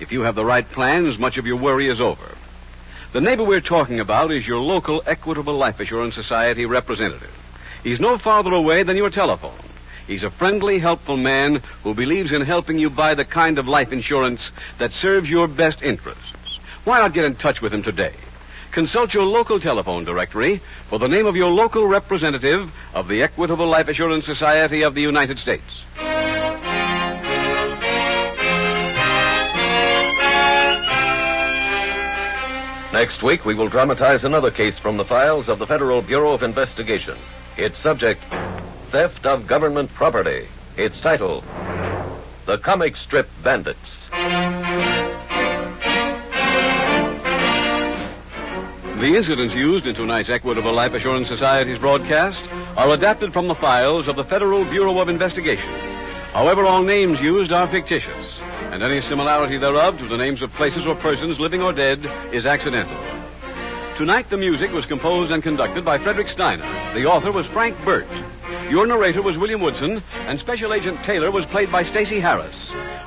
If 0.00 0.10
you 0.10 0.22
have 0.22 0.34
the 0.34 0.44
right 0.46 0.66
plans, 0.66 1.18
much 1.18 1.36
of 1.36 1.46
your 1.46 1.56
worry 1.56 1.86
is 1.86 2.00
over. 2.00 2.34
The 3.12 3.20
neighbor 3.20 3.44
we're 3.44 3.60
talking 3.60 4.00
about 4.00 4.30
is 4.32 4.48
your 4.48 4.60
local 4.60 5.02
Equitable 5.04 5.52
Life 5.52 5.78
Assurance 5.78 6.14
Society 6.14 6.64
representative. 6.64 7.36
He's 7.84 8.00
no 8.00 8.16
farther 8.16 8.54
away 8.54 8.82
than 8.82 8.96
your 8.96 9.10
telephone. 9.10 9.58
He's 10.06 10.22
a 10.22 10.30
friendly, 10.30 10.78
helpful 10.78 11.18
man 11.18 11.62
who 11.82 11.92
believes 11.92 12.32
in 12.32 12.40
helping 12.40 12.78
you 12.78 12.88
buy 12.88 13.14
the 13.14 13.26
kind 13.26 13.58
of 13.58 13.68
life 13.68 13.92
insurance 13.92 14.50
that 14.78 14.90
serves 14.90 15.28
your 15.28 15.46
best 15.46 15.82
interests. 15.82 16.58
Why 16.84 17.00
not 17.00 17.12
get 17.12 17.26
in 17.26 17.34
touch 17.34 17.60
with 17.60 17.74
him 17.74 17.82
today? 17.82 18.14
Consult 18.72 19.12
your 19.12 19.26
local 19.26 19.60
telephone 19.60 20.04
directory 20.04 20.62
for 20.88 20.98
the 20.98 21.08
name 21.08 21.26
of 21.26 21.36
your 21.36 21.50
local 21.50 21.86
representative 21.86 22.72
of 22.94 23.06
the 23.06 23.22
Equitable 23.22 23.66
Life 23.66 23.88
Assurance 23.88 24.24
Society 24.24 24.82
of 24.82 24.94
the 24.94 25.02
United 25.02 25.38
States. 25.38 25.82
Next 32.92 33.22
week, 33.22 33.44
we 33.44 33.54
will 33.54 33.68
dramatize 33.68 34.24
another 34.24 34.50
case 34.50 34.76
from 34.76 34.96
the 34.96 35.04
files 35.04 35.48
of 35.48 35.60
the 35.60 35.66
Federal 35.66 36.02
Bureau 36.02 36.32
of 36.32 36.42
Investigation. 36.42 37.16
Its 37.56 37.78
subject, 37.78 38.20
Theft 38.90 39.24
of 39.26 39.46
Government 39.46 39.94
Property. 39.94 40.48
Its 40.76 41.00
title, 41.00 41.44
The 42.46 42.58
Comic 42.58 42.96
Strip 42.96 43.28
Bandits. 43.44 44.08
The 48.98 49.14
incidents 49.16 49.54
used 49.54 49.86
in 49.86 49.94
tonight's 49.94 50.28
Equitable 50.28 50.72
Life 50.72 50.92
Assurance 50.92 51.28
Society's 51.28 51.78
broadcast 51.78 52.42
are 52.76 52.90
adapted 52.90 53.32
from 53.32 53.46
the 53.46 53.54
files 53.54 54.08
of 54.08 54.16
the 54.16 54.24
Federal 54.24 54.64
Bureau 54.64 54.98
of 54.98 55.08
Investigation. 55.08 55.70
However, 56.32 56.66
all 56.66 56.82
names 56.82 57.20
used 57.20 57.52
are 57.52 57.68
fictitious, 57.68 58.40
and 58.72 58.82
any 58.82 59.00
similarity 59.08 59.58
thereof 59.58 59.98
to 59.98 60.06
the 60.06 60.16
names 60.16 60.42
of 60.42 60.52
places 60.52 60.86
or 60.86 60.94
persons, 60.94 61.40
living 61.40 61.62
or 61.62 61.72
dead, 61.72 62.04
is 62.32 62.46
accidental. 62.46 62.96
Tonight, 63.96 64.30
the 64.30 64.36
music 64.36 64.72
was 64.72 64.86
composed 64.86 65.30
and 65.30 65.42
conducted 65.42 65.84
by 65.84 65.98
Frederick 65.98 66.28
Steiner. 66.28 66.64
The 66.94 67.06
author 67.06 67.32
was 67.32 67.46
Frank 67.46 67.76
Burt. 67.84 68.06
Your 68.70 68.86
narrator 68.86 69.22
was 69.22 69.36
William 69.36 69.60
Woodson, 69.60 70.02
and 70.12 70.38
Special 70.38 70.72
Agent 70.72 71.02
Taylor 71.04 71.30
was 71.30 71.44
played 71.46 71.70
by 71.70 71.82
Stacy 71.82 72.20
Harris. 72.20 72.54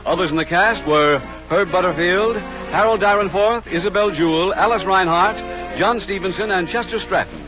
Others 0.06 0.32
in 0.32 0.38
the 0.38 0.46
cast 0.46 0.86
were 0.86 1.20
Herb 1.50 1.72
Butterfield, 1.72 2.36
Harold 2.36 3.00
Dyrenforth, 3.00 3.66
Isabel 3.68 4.12
Jewell, 4.12 4.54
Alice 4.54 4.84
Reinhart, 4.84 5.38
John 5.80 6.02
Stevenson, 6.02 6.52
and 6.52 6.68
Chester 6.68 7.00
Stratton. 7.00 7.42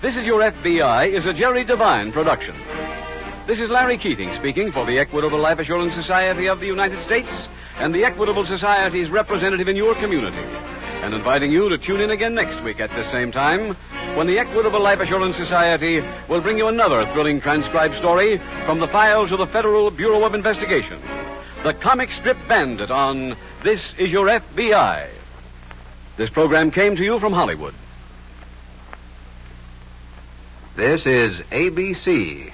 This 0.00 0.16
is 0.16 0.24
Your 0.24 0.40
FBI 0.40 1.10
is 1.10 1.26
a 1.26 1.32
Jerry 1.32 1.64
Devine 1.64 2.10
production. 2.10 2.56
This 3.44 3.58
is 3.58 3.70
Larry 3.70 3.98
Keating 3.98 4.32
speaking 4.36 4.70
for 4.70 4.86
the 4.86 5.00
Equitable 5.00 5.40
Life 5.40 5.58
Assurance 5.58 5.94
Society 5.94 6.46
of 6.46 6.60
the 6.60 6.66
United 6.66 7.04
States 7.04 7.28
and 7.76 7.92
the 7.92 8.04
Equitable 8.04 8.46
Society's 8.46 9.10
representative 9.10 9.66
in 9.66 9.74
your 9.74 9.96
community, 9.96 10.44
and 11.02 11.12
inviting 11.12 11.50
you 11.50 11.68
to 11.68 11.76
tune 11.76 12.00
in 12.00 12.12
again 12.12 12.36
next 12.36 12.62
week 12.62 12.78
at 12.78 12.90
the 12.90 13.10
same 13.10 13.32
time 13.32 13.74
when 14.14 14.28
the 14.28 14.38
Equitable 14.38 14.78
Life 14.78 15.00
Assurance 15.00 15.36
Society 15.36 16.04
will 16.28 16.40
bring 16.40 16.56
you 16.56 16.68
another 16.68 17.04
thrilling 17.06 17.40
transcribed 17.40 17.96
story 17.96 18.38
from 18.64 18.78
the 18.78 18.86
files 18.86 19.32
of 19.32 19.38
the 19.38 19.46
Federal 19.48 19.90
Bureau 19.90 20.22
of 20.22 20.36
Investigation. 20.36 21.00
The 21.64 21.74
comic 21.74 22.12
strip 22.12 22.38
bandit 22.46 22.92
on 22.92 23.36
This 23.64 23.80
Is 23.98 24.12
Your 24.12 24.26
FBI. 24.26 25.08
This 26.16 26.30
program 26.30 26.70
came 26.70 26.94
to 26.94 27.02
you 27.02 27.18
from 27.18 27.32
Hollywood. 27.32 27.74
This 30.76 31.04
is 31.06 31.40
ABC, 31.50 32.52